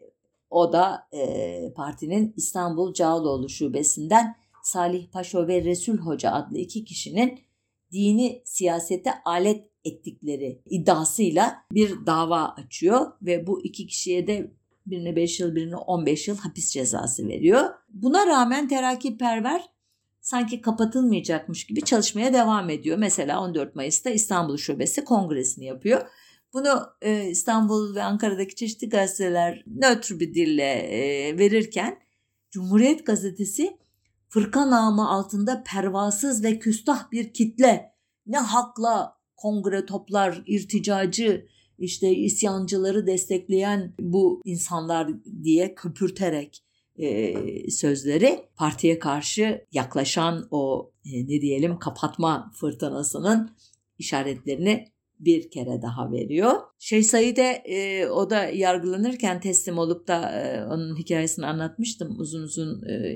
o 0.50 0.74
da 0.74 1.08
e, 1.14 1.74
partinin 1.76 2.34
İstanbul 2.38 2.93
Cağaloğlu 2.93 3.50
Şubesi'nden 3.50 4.36
Salih 4.64 5.12
Paşa 5.12 5.47
ve 5.47 5.64
Resul 5.64 5.97
Hoca 5.97 6.32
adlı 6.32 6.58
iki 6.58 6.86
kişinin 6.86 7.39
dini 7.91 8.41
siyasete 8.45 9.12
alet 9.26 9.70
ettikleri 9.86 10.62
iddiasıyla 10.66 11.58
bir 11.72 12.06
dava 12.06 12.45
açıyor 12.45 13.12
ve 13.22 13.47
bu 13.47 13.64
iki 13.64 13.88
kişiye 13.88 14.28
de 14.28 14.52
birine 14.86 15.16
5 15.16 15.39
yıl 15.39 15.56
birine 15.56 15.76
15 15.76 16.28
yıl 16.28 16.38
hapis 16.38 16.72
cezası 16.72 17.28
veriyor. 17.28 17.70
Buna 17.89 18.28
rağmen 18.28 18.68
terakkiperver 18.68 19.79
sanki 20.22 20.61
kapatılmayacakmış 20.61 21.65
gibi 21.65 21.82
çalışmaya 21.82 22.34
devam 22.34 22.70
ediyor. 22.70 22.97
Mesela 22.97 23.41
14 23.41 23.76
Mayıs'ta 23.76 24.09
İstanbul 24.09 24.57
Şubesi 24.57 25.03
kongresini 25.03 25.65
yapıyor. 25.65 26.01
Bunu 26.53 26.84
e, 27.01 27.30
İstanbul 27.30 27.95
ve 27.95 28.03
Ankara'daki 28.03 28.55
çeşitli 28.55 28.89
gazeteler 28.89 29.63
nötr 29.67 30.20
bir 30.20 30.34
dille 30.34 30.72
e, 30.72 31.38
verirken 31.38 31.99
Cumhuriyet 32.51 33.05
Gazetesi 33.05 33.78
fırka 34.30 34.72
namı 34.72 35.09
altında 35.09 35.63
pervasız 35.63 36.43
ve 36.43 36.59
küstah 36.59 37.11
bir 37.11 37.34
kitle 37.34 37.93
ne 38.28 38.38
hakla 38.38 39.17
kongre 39.36 39.86
toplar, 39.86 40.43
irticacı, 40.45 41.45
işte 41.78 42.15
isyancıları 42.15 43.07
destekleyen 43.07 43.93
bu 43.99 44.41
insanlar 44.45 45.09
diye 45.43 45.76
köpürterek 45.76 46.63
e, 47.00 47.72
sözleri 47.72 48.39
partiye 48.56 49.00
karşı 49.00 49.66
yaklaşan 49.72 50.47
o 50.52 50.91
e, 51.06 51.28
ne 51.28 51.41
diyelim 51.41 51.80
kapatma 51.80 52.52
fırtınasının 52.60 53.52
işaretlerini 53.97 54.88
bir 55.20 55.52
kere 55.52 55.82
daha 55.82 56.12
veriyor. 56.12 56.54
Şeyh 56.80 57.04
Said'e 57.04 57.64
e, 57.66 58.08
o 58.08 58.30
da 58.30 58.43
yargılanırken 58.43 59.39
teslim 59.39 59.78
olup 59.78 60.08
da 60.08 60.32
e, 60.32 60.66
onun 60.66 60.97
hikayesini 60.97 61.45
anlatmıştım. 61.45 62.20
Uzun 62.20 62.43
uzun 62.43 62.89
e, 62.89 63.16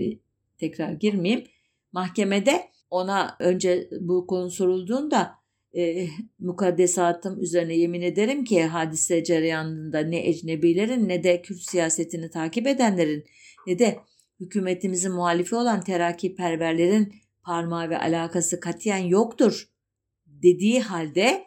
tekrar 0.58 0.92
girmeyeyim. 0.92 1.48
Mahkemede 1.92 2.62
ona 2.90 3.36
önce 3.40 3.90
bu 4.02 4.28
konu 4.28 4.52
sorulduğunda 4.52 5.32
e, 5.78 6.08
mukaddesatım 6.40 7.42
üzerine 7.42 7.76
yemin 7.76 8.02
ederim 8.02 8.44
ki 8.44 8.64
hadise 8.64 9.24
cereyanında 9.24 10.00
ne 10.00 10.28
ecnebilerin 10.28 11.10
ne 11.10 11.24
de 11.24 11.42
Kürt 11.42 11.62
siyasetini 11.62 12.30
takip 12.30 12.68
edenlerin 12.68 13.26
ne 13.68 13.80
de 13.80 14.00
hükümetimizin 14.40 15.12
muhalifi 15.12 15.56
olan 15.56 15.84
teraki 15.84 16.36
perverlerin 16.36 17.14
parmağı 17.44 17.90
ve 17.90 17.98
alakası 17.98 18.60
katiyen 18.60 18.98
yoktur 18.98 19.70
dediği 20.26 20.82
halde 20.82 21.44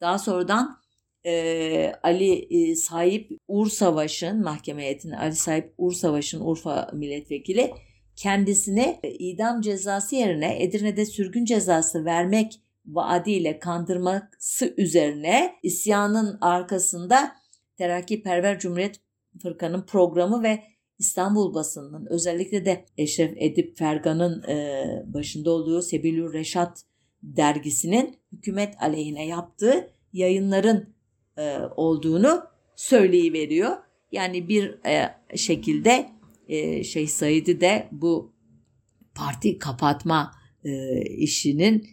daha 0.00 0.18
sonradan 0.18 0.78
e, 1.26 1.92
Ali 2.02 2.32
e, 2.50 2.74
Sahip 2.76 3.30
Ur 3.48 3.66
Savaş'ın 3.66 4.42
mahkeme 4.42 4.82
heyetinde 4.82 5.16
Ali 5.16 5.34
Sahip 5.34 5.74
Ur 5.78 5.92
Savaş'ın 5.92 6.40
Urfa 6.40 6.90
milletvekili 6.92 7.70
kendisine 8.16 9.00
idam 9.18 9.60
cezası 9.60 10.16
yerine 10.16 10.62
Edirne'de 10.62 11.06
sürgün 11.06 11.44
cezası 11.44 12.04
vermek 12.04 12.60
vaadiyle 12.86 13.58
kandırması 13.58 14.74
üzerine 14.76 15.54
isyanın 15.62 16.38
arkasında 16.40 17.32
Terakkiperver 17.78 18.58
Cumhuriyet 18.58 19.00
Fırkanın 19.42 19.82
programı 19.86 20.42
ve 20.42 20.62
İstanbul 20.98 21.54
basınının 21.54 22.06
özellikle 22.10 22.64
de 22.64 22.84
Eşref 22.98 23.32
Edip 23.36 23.76
Fergan'ın 23.76 24.42
e, 24.42 24.84
başında 25.06 25.50
olduğu 25.50 25.82
Sebilür 25.82 26.32
Reşat 26.32 26.84
dergisinin 27.22 28.16
hükümet 28.32 28.82
aleyhine 28.82 29.26
yaptığı 29.26 29.90
yayınların 30.12 30.94
e, 31.36 31.58
olduğunu 31.76 32.42
söyleyiveriyor. 32.76 33.76
Yani 34.12 34.48
bir 34.48 34.86
e, 34.86 35.16
şekilde 35.36 36.08
şey 36.84 37.06
Said'i 37.06 37.60
de 37.60 37.88
bu 37.92 38.32
parti 39.14 39.58
kapatma 39.58 40.32
işinin 41.18 41.88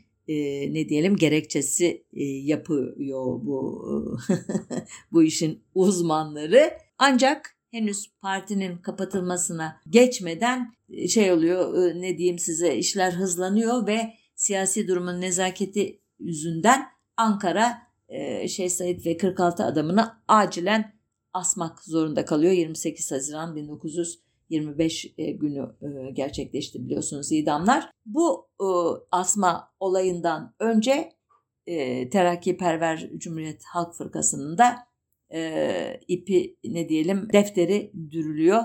ne 0.73 0.89
diyelim 0.89 1.15
gerekçesi 1.15 2.03
yapıyor 2.43 3.45
bu 3.45 4.17
bu 5.11 5.23
işin 5.23 5.63
uzmanları. 5.75 6.71
Ancak 6.99 7.54
henüz 7.75 8.11
partinin 8.21 8.77
kapatılmasına 8.77 9.81
geçmeden 9.89 10.73
e, 10.89 11.07
şey 11.07 11.31
oluyor 11.31 11.83
e, 11.83 12.01
ne 12.01 12.17
diyeyim 12.17 12.39
size 12.39 12.75
işler 12.75 13.11
hızlanıyor 13.11 13.87
ve 13.87 14.13
siyasi 14.35 14.87
durumun 14.87 15.21
nezaketi 15.21 16.01
yüzünden 16.19 16.85
Ankara 17.17 17.85
Şeyh 18.47 18.69
Said 18.69 19.05
ve 19.05 19.17
46 19.17 19.63
adamını 19.63 20.11
acilen 20.27 20.95
asmak 21.33 21.83
zorunda 21.83 22.25
kalıyor. 22.25 22.53
28 22.53 23.11
Haziran 23.11 23.55
1925 23.55 25.13
e, 25.17 25.31
günü 25.31 25.75
gerçekleşti 26.13 26.85
biliyorsunuz 26.85 27.31
idamlar. 27.31 27.91
Bu 28.05 28.49
asma 29.11 29.71
olayından 29.79 30.55
önce 30.59 31.11
Terakkiperver 32.11 33.09
Cumhuriyet 33.17 33.63
Halk 33.65 33.95
Fırkası'nın 33.95 34.57
da 34.57 34.84
e, 35.35 35.99
ipi 36.07 36.55
ne 36.65 36.89
diyelim 36.89 37.27
defteri 37.33 37.91
dürülüyor. 38.11 38.63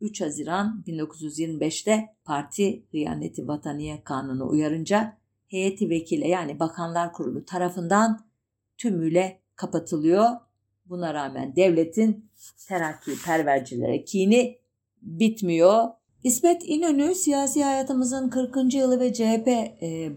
3 0.00 0.20
Haziran 0.20 0.84
1925'te 0.86 2.08
parti 2.24 2.82
Riyaneti 2.94 3.48
Vataniye 3.48 4.04
Kanunu 4.04 4.48
uyarınca 4.48 5.16
heyeti 5.48 5.90
vekile 5.90 6.28
yani 6.28 6.60
Bakanlar 6.60 7.12
Kurulu 7.12 7.44
tarafından 7.44 8.24
tümüyle 8.78 9.40
kapatılıyor. 9.56 10.26
Buna 10.86 11.14
rağmen 11.14 11.56
devletin 11.56 12.24
terakki 12.68 13.12
pervercilere 13.24 14.04
kini 14.04 14.58
bitmiyor. 15.02 15.88
İsmet 16.24 16.62
İnönü 16.64 17.14
siyasi 17.14 17.64
hayatımızın 17.64 18.28
40. 18.28 18.74
yılı 18.74 19.00
ve 19.00 19.12
CHP 19.12 19.48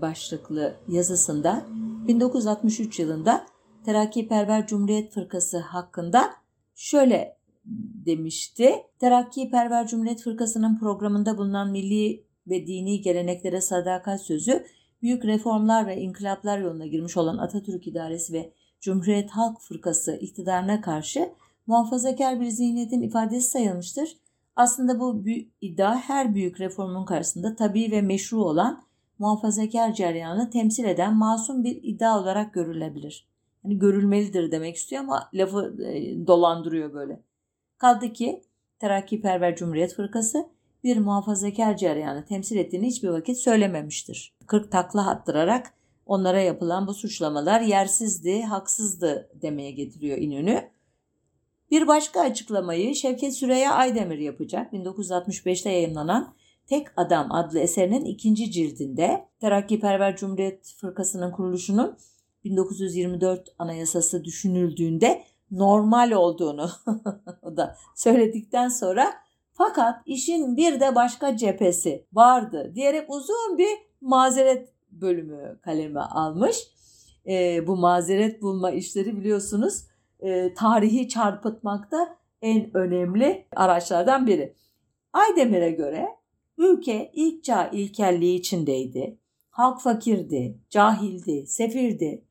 başlıklı 0.01 0.75
yazısında 0.87 1.65
1963 2.07 2.99
yılında 2.99 3.45
Terakkiperver 3.85 4.67
Cumhuriyet 4.67 5.13
Fırkası 5.13 5.59
hakkında 5.59 6.33
şöyle 6.75 7.37
demişti. 8.05 8.75
Terakkiperver 8.99 9.87
Cumhuriyet 9.87 10.21
Fırkası'nın 10.21 10.79
programında 10.79 11.37
bulunan 11.37 11.71
milli 11.71 12.23
ve 12.47 12.67
dini 12.67 13.01
geleneklere 13.01 13.61
sadakat 13.61 14.21
sözü 14.21 14.65
büyük 15.01 15.25
reformlar 15.25 15.87
ve 15.87 15.97
inkılaplar 15.97 16.59
yoluna 16.59 16.85
girmiş 16.85 17.17
olan 17.17 17.37
Atatürk 17.37 17.87
idaresi 17.87 18.33
ve 18.33 18.53
Cumhuriyet 18.81 19.29
Halk 19.29 19.61
Fırkası 19.61 20.15
iktidarına 20.15 20.81
karşı 20.81 21.29
muhafazakar 21.67 22.41
bir 22.41 22.49
zihniyetin 22.49 23.01
ifadesi 23.01 23.49
sayılmıştır. 23.49 24.17
Aslında 24.55 24.99
bu 24.99 25.23
iddia 25.61 25.95
her 25.95 26.35
büyük 26.35 26.61
reformun 26.61 27.05
karşısında 27.05 27.55
tabi 27.55 27.91
ve 27.91 28.01
meşru 28.01 28.43
olan 28.43 28.83
muhafazakar 29.19 29.93
ceryanı 29.93 30.49
temsil 30.49 30.85
eden 30.85 31.15
masum 31.15 31.63
bir 31.63 31.79
iddia 31.83 32.19
olarak 32.19 32.53
görülebilir. 32.53 33.34
Yani 33.65 33.79
görülmelidir 33.79 34.51
demek 34.51 34.75
istiyor 34.75 35.03
ama 35.03 35.29
lafı 35.33 35.75
e, 35.83 36.27
dolandırıyor 36.27 36.93
böyle. 36.93 37.21
Kaldı 37.77 38.13
ki 38.13 38.41
Terakkiperver 38.79 39.55
Cumhuriyet 39.55 39.95
Fırkası 39.95 40.45
bir 40.83 40.97
muhafazakar 40.97 41.77
cereyanı 41.77 42.25
temsil 42.25 42.57
ettiğini 42.57 42.87
hiçbir 42.87 43.09
vakit 43.09 43.37
söylememiştir. 43.37 44.33
Kırk 44.47 44.71
takla 44.71 45.09
attırarak 45.09 45.73
onlara 46.05 46.41
yapılan 46.41 46.87
bu 46.87 46.93
suçlamalar 46.93 47.61
yersizdi, 47.61 48.41
haksızdı 48.41 49.29
demeye 49.41 49.71
getiriyor 49.71 50.17
İnönü. 50.17 50.69
Bir 51.71 51.87
başka 51.87 52.21
açıklamayı 52.21 52.95
Şevket 52.95 53.35
Süreyya 53.35 53.73
Aydemir 53.73 54.17
yapacak. 54.17 54.73
1965'te 54.73 55.69
yayınlanan 55.69 56.35
Tek 56.67 56.87
Adam 56.97 57.31
adlı 57.31 57.59
eserinin 57.59 58.05
ikinci 58.05 58.51
cildinde 58.51 59.25
Terakkiperver 59.39 60.15
Cumhuriyet 60.15 60.73
Fırkası'nın 60.77 61.31
kuruluşunun 61.31 61.97
1924 62.45 63.55
anayasası 63.59 64.23
düşünüldüğünde 64.23 65.23
normal 65.51 66.11
olduğunu 66.11 66.69
da 67.57 67.75
söyledikten 67.95 68.69
sonra 68.69 69.13
fakat 69.53 70.01
işin 70.05 70.57
bir 70.57 70.79
de 70.79 70.95
başka 70.95 71.37
cephesi 71.37 72.05
vardı 72.13 72.71
diyerek 72.75 73.09
uzun 73.09 73.57
bir 73.57 73.77
mazeret 74.01 74.73
bölümü 74.91 75.59
kaleme 75.61 75.99
almış. 75.99 76.57
E, 77.27 77.67
bu 77.67 77.75
mazeret 77.75 78.41
bulma 78.41 78.71
işleri 78.71 79.17
biliyorsunuz 79.17 79.83
e, 80.19 80.53
tarihi 80.53 81.07
çarpıtmakta 81.07 82.17
en 82.41 82.77
önemli 82.77 83.45
araçlardan 83.55 84.27
biri. 84.27 84.53
Aydemir'e 85.13 85.71
göre 85.71 86.07
ülke 86.57 87.11
ilk 87.13 87.43
çağ 87.43 87.67
ilkelliği 87.67 88.39
içindeydi. 88.39 89.17
Halk 89.49 89.81
fakirdi, 89.81 90.59
cahildi, 90.69 91.47
sefirdi. 91.47 92.24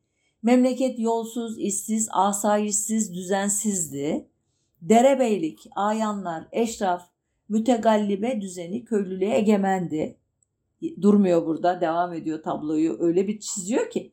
Memleket 0.45 0.99
yolsuz, 0.99 1.59
işsiz, 1.59 2.09
asayişsiz, 2.11 3.13
düzensizdi. 3.13 4.27
Derebeylik, 4.81 5.67
ayanlar, 5.75 6.47
eşraf, 6.51 7.09
mütegallibe 7.49 8.41
düzeni 8.41 8.85
köylülüğe 8.85 9.35
egemendi. 9.35 10.17
Durmuyor 11.01 11.45
burada, 11.45 11.81
devam 11.81 12.13
ediyor 12.13 12.43
tabloyu. 12.43 12.97
Öyle 12.99 13.27
bir 13.27 13.39
çiziyor 13.39 13.89
ki 13.89 14.11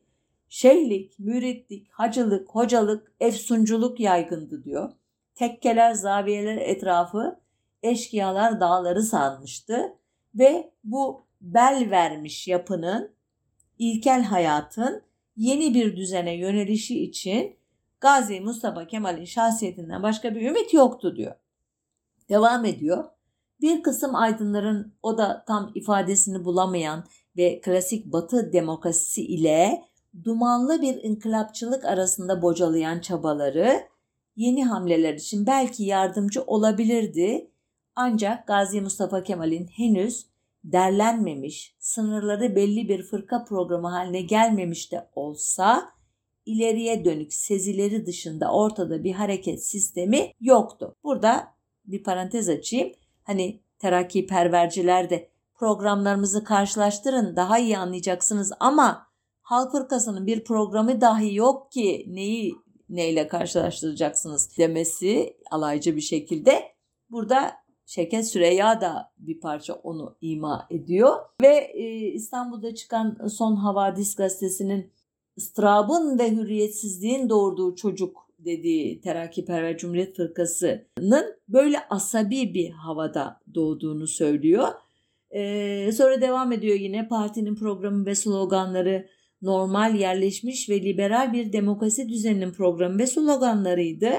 şeyhlik, 0.49 1.19
müritlik, 1.19 1.91
hacılık, 1.91 2.49
hocalık, 2.49 3.11
efsunculuk 3.19 3.99
yaygındı 3.99 4.63
diyor. 4.63 4.91
Tekkeler, 5.35 5.93
zaviyeler 5.93 6.57
etrafı 6.57 7.39
eşkıyalar 7.83 8.59
dağları 8.59 9.03
sarmıştı 9.03 9.93
ve 10.35 10.71
bu 10.83 11.25
bel 11.41 11.87
vermiş 11.91 12.47
yapının 12.47 13.11
ilkel 13.79 14.23
hayatın 14.23 15.12
yeni 15.35 15.73
bir 15.73 15.97
düzene 15.97 16.37
yönelişi 16.37 17.03
için 17.03 17.55
Gazi 18.01 18.41
Mustafa 18.41 18.87
Kemal'in 18.87 19.25
şahsiyetinden 19.25 20.03
başka 20.03 20.35
bir 20.35 20.41
ümit 20.41 20.73
yoktu 20.73 21.15
diyor. 21.15 21.35
Devam 22.29 22.65
ediyor. 22.65 23.05
Bir 23.61 23.83
kısım 23.83 24.15
aydınların 24.15 24.93
o 25.03 25.17
da 25.17 25.43
tam 25.47 25.71
ifadesini 25.75 26.45
bulamayan 26.45 27.03
ve 27.37 27.61
klasik 27.61 28.05
batı 28.05 28.53
demokrasisi 28.53 29.25
ile 29.25 29.83
dumanlı 30.23 30.81
bir 30.81 31.03
inkılapçılık 31.03 31.85
arasında 31.85 32.41
bocalayan 32.41 32.99
çabaları 32.99 33.79
yeni 34.35 34.65
hamleler 34.65 35.13
için 35.13 35.45
belki 35.45 35.83
yardımcı 35.83 36.41
olabilirdi. 36.41 37.51
Ancak 37.95 38.47
Gazi 38.47 38.81
Mustafa 38.81 39.23
Kemal'in 39.23 39.67
henüz 39.67 40.25
derlenmemiş, 40.63 41.75
sınırları 41.79 42.55
belli 42.55 42.89
bir 42.89 43.03
fırka 43.03 43.45
programı 43.45 43.87
haline 43.87 44.21
gelmemiş 44.21 44.91
de 44.91 45.09
olsa 45.15 45.93
ileriye 46.45 47.05
dönük 47.05 47.33
sezileri 47.33 48.05
dışında 48.05 48.53
ortada 48.53 49.03
bir 49.03 49.13
hareket 49.13 49.65
sistemi 49.65 50.31
yoktu. 50.41 50.95
Burada 51.03 51.47
bir 51.85 52.03
parantez 52.03 52.49
açayım. 52.49 52.91
Hani 53.23 53.59
terakki 53.79 54.27
perverciler 54.27 55.09
de 55.09 55.29
programlarımızı 55.55 56.43
karşılaştırın 56.43 57.35
daha 57.35 57.59
iyi 57.59 57.77
anlayacaksınız 57.77 58.51
ama 58.59 59.07
Halk 59.41 59.71
Fırkası'nın 59.71 60.27
bir 60.27 60.43
programı 60.43 61.01
dahi 61.01 61.35
yok 61.35 61.71
ki 61.71 62.05
neyi 62.07 62.55
neyle 62.89 63.27
karşılaştıracaksınız 63.27 64.57
demesi 64.57 65.37
alaycı 65.51 65.95
bir 65.95 66.01
şekilde 66.01 66.63
burada 67.09 67.62
Şevket 67.85 68.27
Süreyya 68.27 68.81
da 68.81 69.13
bir 69.17 69.39
parça 69.39 69.73
onu 69.73 70.17
ima 70.21 70.67
ediyor 70.69 71.15
ve 71.41 71.71
e, 71.73 72.07
İstanbul'da 72.07 72.75
çıkan 72.75 73.27
Son 73.27 73.55
Havadis 73.55 74.15
gazetesinin 74.15 74.91
ıstırabın 75.37 76.19
ve 76.19 76.31
hürriyetsizliğin 76.31 77.29
doğurduğu 77.29 77.75
çocuk 77.75 78.23
dediği 78.39 79.01
Terakkiperver 79.01 79.77
Cumhuriyet 79.77 80.15
Fırkası'nın 80.15 81.35
böyle 81.47 81.77
asabi 81.89 82.53
bir 82.53 82.69
havada 82.69 83.41
doğduğunu 83.55 84.07
söylüyor. 84.07 84.67
Ee, 85.35 85.91
sonra 85.97 86.21
devam 86.21 86.51
ediyor 86.51 86.75
yine 86.75 87.07
partinin 87.07 87.55
programı 87.55 88.05
ve 88.05 88.15
sloganları 88.15 89.07
normal, 89.41 89.95
yerleşmiş 89.95 90.69
ve 90.69 90.81
liberal 90.81 91.33
bir 91.33 91.53
demokrasi 91.53 92.09
düzeninin 92.09 92.51
programı 92.51 92.99
ve 92.99 93.07
sloganlarıydı. 93.07 94.11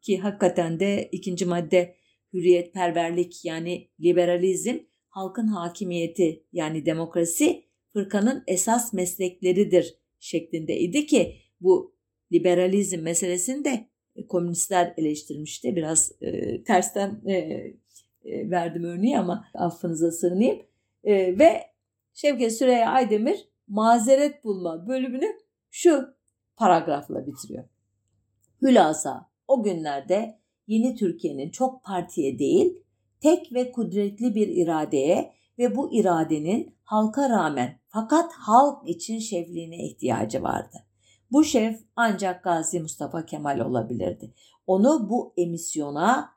Ki 0.00 0.18
hakikaten 0.18 0.80
de 0.80 1.08
ikinci 1.12 1.44
madde 1.46 1.94
hürriyetperverlik 2.32 3.44
yani 3.44 3.88
liberalizm, 4.00 4.78
halkın 5.08 5.46
hakimiyeti 5.46 6.46
yani 6.52 6.86
demokrasi 6.86 7.64
fırkanın 7.92 8.44
esas 8.46 8.92
meslekleridir 8.92 9.94
şeklindeydi 10.18 11.06
ki 11.06 11.36
bu 11.60 11.96
liberalizm 12.32 13.02
meselesini 13.02 13.64
de 13.64 13.88
komünistler 14.28 14.94
eleştirmişti. 14.96 15.76
Biraz 15.76 16.12
e, 16.20 16.62
tersten 16.64 17.22
e, 17.26 17.34
e, 18.24 18.50
verdim 18.50 18.84
örneği 18.84 19.18
ama 19.18 19.44
affınıza 19.54 20.10
sığınayım. 20.10 20.62
E, 21.04 21.38
ve 21.38 21.62
Şevket 22.14 22.58
Süreyya 22.58 22.90
Aydemir 22.90 23.48
mazeret 23.68 24.44
bulma 24.44 24.88
bölümünü 24.88 25.36
şu 25.70 26.14
paragrafla 26.56 27.26
bitiriyor. 27.26 27.64
Hülasa 28.62 29.30
o 29.48 29.62
günlerde 29.62 30.41
yeni 30.72 30.94
Türkiye'nin 30.94 31.50
çok 31.50 31.84
partiye 31.84 32.38
değil, 32.38 32.76
tek 33.20 33.52
ve 33.52 33.72
kudretli 33.72 34.34
bir 34.34 34.48
iradeye 34.48 35.32
ve 35.58 35.76
bu 35.76 35.94
iradenin 35.94 36.74
halka 36.82 37.30
rağmen 37.30 37.80
fakat 37.88 38.32
halk 38.32 38.88
için 38.88 39.18
şefliğine 39.18 39.86
ihtiyacı 39.86 40.42
vardı. 40.42 40.76
Bu 41.32 41.44
şef 41.44 41.80
ancak 41.96 42.44
Gazi 42.44 42.80
Mustafa 42.80 43.26
Kemal 43.26 43.60
olabilirdi. 43.60 44.34
Onu 44.66 45.10
bu 45.10 45.32
emisyona, 45.36 46.30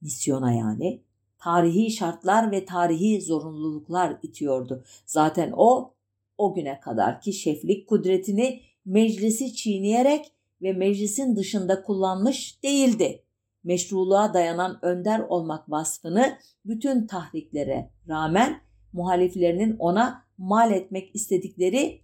misyona 0.00 0.52
yani, 0.52 1.02
tarihi 1.38 1.90
şartlar 1.90 2.50
ve 2.50 2.64
tarihi 2.64 3.22
zorunluluklar 3.22 4.18
itiyordu. 4.22 4.84
Zaten 5.06 5.52
o 5.56 5.94
o 6.38 6.54
güne 6.54 6.80
kadarki 6.80 7.32
şeflik 7.32 7.88
kudretini 7.88 8.60
meclisi 8.84 9.54
çiğneyerek 9.54 10.32
ve 10.62 10.72
meclisin 10.72 11.36
dışında 11.36 11.82
kullanmış 11.82 12.62
değildi. 12.62 13.24
Meşruluğa 13.68 14.34
dayanan 14.34 14.78
önder 14.82 15.20
olmak 15.20 15.70
vasfını 15.70 16.38
bütün 16.64 17.06
tahriklere 17.06 17.90
rağmen 18.08 18.60
muhaliflerinin 18.92 19.76
ona 19.78 20.24
mal 20.38 20.72
etmek 20.72 21.14
istedikleri 21.14 22.00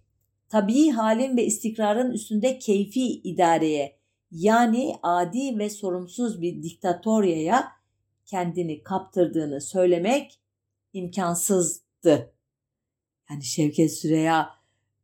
tabii 0.49 0.89
halin 0.89 1.37
ve 1.37 1.45
istikrarın 1.45 2.11
üstünde 2.11 2.59
keyfi 2.59 3.07
idareye 3.07 3.97
yani 4.31 4.95
adi 5.03 5.59
ve 5.59 5.69
sorumsuz 5.69 6.41
bir 6.41 6.63
diktatoryaya 6.63 7.71
kendini 8.25 8.83
kaptırdığını 8.83 9.61
söylemek 9.61 10.39
imkansızdı. 10.93 12.33
Yani 13.29 13.43
Şevket 13.43 13.93
Süreya 13.93 14.49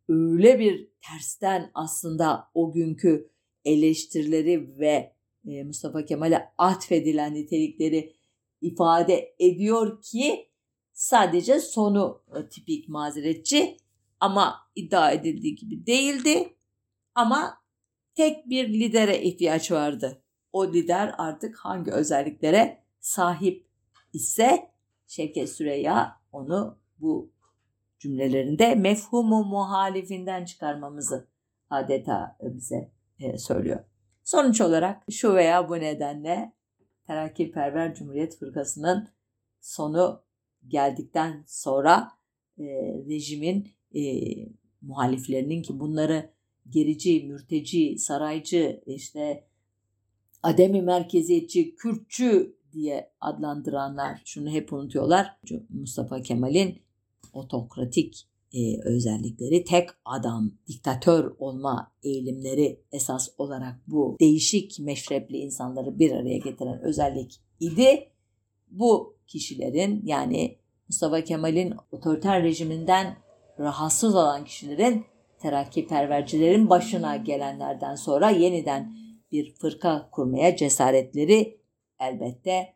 öyle 0.09 0.59
bir 0.59 0.87
tersten 1.01 1.71
aslında 1.73 2.47
o 2.53 2.71
günkü 2.71 3.29
eleştirileri 3.65 4.79
ve 4.79 5.20
Mustafa 5.43 6.05
Kemal'e 6.05 6.53
atfedilen 6.57 7.33
nitelikleri 7.33 8.13
ifade 8.61 9.35
ediyor 9.39 10.01
ki 10.01 10.49
sadece 10.93 11.59
sonu 11.59 12.23
e, 12.35 12.49
tipik 12.49 12.89
mazeretçi 12.89 13.77
ama 14.19 14.55
iddia 14.75 15.11
edildiği 15.11 15.55
gibi 15.55 15.85
değildi. 15.85 16.55
Ama 17.15 17.57
tek 18.15 18.49
bir 18.49 18.69
lidere 18.69 19.21
ihtiyaç 19.21 19.71
vardı. 19.71 20.21
O 20.53 20.73
lider 20.73 21.15
artık 21.17 21.57
hangi 21.57 21.91
özelliklere 21.91 22.83
sahip 22.99 23.67
ise 24.13 24.71
Şevket 25.07 25.49
Süreyya 25.49 26.21
onu 26.31 26.79
bu 26.99 27.31
cümlelerinde 27.99 28.75
mefhumu 28.75 29.43
muhalifinden 29.45 30.45
çıkarmamızı 30.45 31.27
adeta 31.69 32.37
bize 32.41 32.91
e, 33.19 33.37
söylüyor. 33.37 33.79
Sonuç 34.31 34.61
olarak 34.61 35.03
şu 35.11 35.35
veya 35.35 35.69
bu 35.69 35.79
nedenle 35.79 36.53
Terakkiperver 37.07 37.95
Cumhuriyet 37.95 38.37
Fırkası'nın 38.37 39.07
sonu 39.61 40.23
geldikten 40.67 41.43
sonra 41.47 42.11
e, 42.59 42.63
rejimin 43.09 43.69
e, 43.95 44.01
muhaliflerinin 44.81 45.61
ki 45.61 45.79
bunları 45.79 46.29
gerici, 46.69 47.23
mürteci, 47.23 47.97
saraycı, 47.99 48.83
işte 48.85 49.47
ademi 50.43 50.81
merkeziyetçi, 50.81 51.75
Kürtçü 51.75 52.55
diye 52.73 53.11
adlandıranlar 53.21 54.21
şunu 54.25 54.49
hep 54.49 54.73
unutuyorlar. 54.73 55.37
Mustafa 55.69 56.21
Kemal'in 56.21 56.81
otokratik 57.33 58.27
e, 58.53 58.81
özellikleri, 58.83 59.63
tek 59.63 59.89
adam, 60.05 60.51
diktatör 60.67 61.35
olma 61.39 61.91
eğilimleri 62.03 62.81
esas 62.91 63.29
olarak 63.37 63.75
bu 63.87 64.17
değişik 64.19 64.79
meşrepli 64.79 65.37
insanları 65.37 65.99
bir 65.99 66.11
araya 66.11 66.37
getiren 66.37 66.81
özellik 66.81 67.41
idi. 67.59 68.07
Bu 68.71 69.15
kişilerin 69.27 70.01
yani 70.05 70.57
Mustafa 70.87 71.23
Kemal'in 71.23 71.73
otoriter 71.91 72.43
rejiminden 72.43 73.17
rahatsız 73.59 74.15
olan 74.15 74.45
kişilerin 74.45 75.05
terakkipervercilerin 75.39 76.69
başına 76.69 77.17
gelenlerden 77.17 77.95
sonra 77.95 78.29
yeniden 78.29 78.93
bir 79.31 79.55
fırka 79.55 80.09
kurmaya 80.11 80.55
cesaretleri 80.55 81.57
elbette 81.99 82.73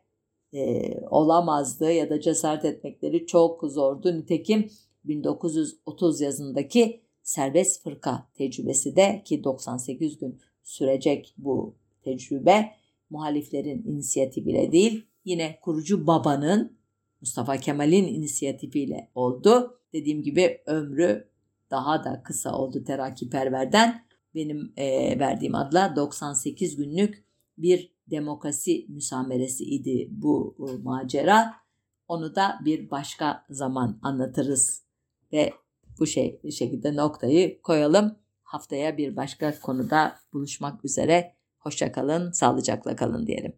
e, 0.52 0.92
olamazdı 1.10 1.92
ya 1.92 2.10
da 2.10 2.20
cesaret 2.20 2.64
etmekleri 2.64 3.26
çok 3.26 3.62
zordu. 3.64 4.18
Nitekim 4.18 4.70
1930 5.08 6.20
yazındaki 6.20 7.00
serbest 7.22 7.82
fırka 7.82 8.28
tecrübesi 8.34 8.96
de 8.96 9.22
ki 9.24 9.44
98 9.44 10.18
gün 10.18 10.40
sürecek 10.62 11.34
bu 11.38 11.76
tecrübe 12.02 12.72
muhaliflerin 13.10 13.82
inisiyatifiyle 13.84 14.72
değil 14.72 15.06
yine 15.24 15.58
kurucu 15.62 16.06
babanın 16.06 16.76
Mustafa 17.20 17.56
Kemal'in 17.56 18.06
inisiyatifiyle 18.06 19.10
oldu. 19.14 19.80
Dediğim 19.92 20.22
gibi 20.22 20.62
ömrü 20.66 21.28
daha 21.70 22.04
da 22.04 22.22
kısa 22.22 22.58
oldu 22.58 22.84
terakkiperverden. 22.84 24.06
Benim 24.34 24.72
e, 24.76 25.18
verdiğim 25.18 25.54
adla 25.54 25.96
98 25.96 26.76
günlük 26.76 27.24
bir 27.58 27.92
demokrasi 28.10 28.86
müsameresi 28.88 29.64
idi 29.64 30.08
bu, 30.10 30.54
bu 30.58 30.78
macera. 30.78 31.54
Onu 32.08 32.34
da 32.34 32.58
bir 32.64 32.90
başka 32.90 33.44
zaman 33.50 33.98
anlatırız 34.02 34.85
ve 35.32 35.52
bu 35.98 36.06
şey 36.06 36.40
şekilde 36.50 36.96
noktayı 36.96 37.62
koyalım. 37.62 38.18
Haftaya 38.42 38.96
bir 38.96 39.16
başka 39.16 39.60
konuda 39.60 40.16
buluşmak 40.32 40.84
üzere. 40.84 41.36
Hoşçakalın, 41.58 42.32
sağlıcakla 42.32 42.96
kalın 42.96 43.26
diyelim. 43.26 43.52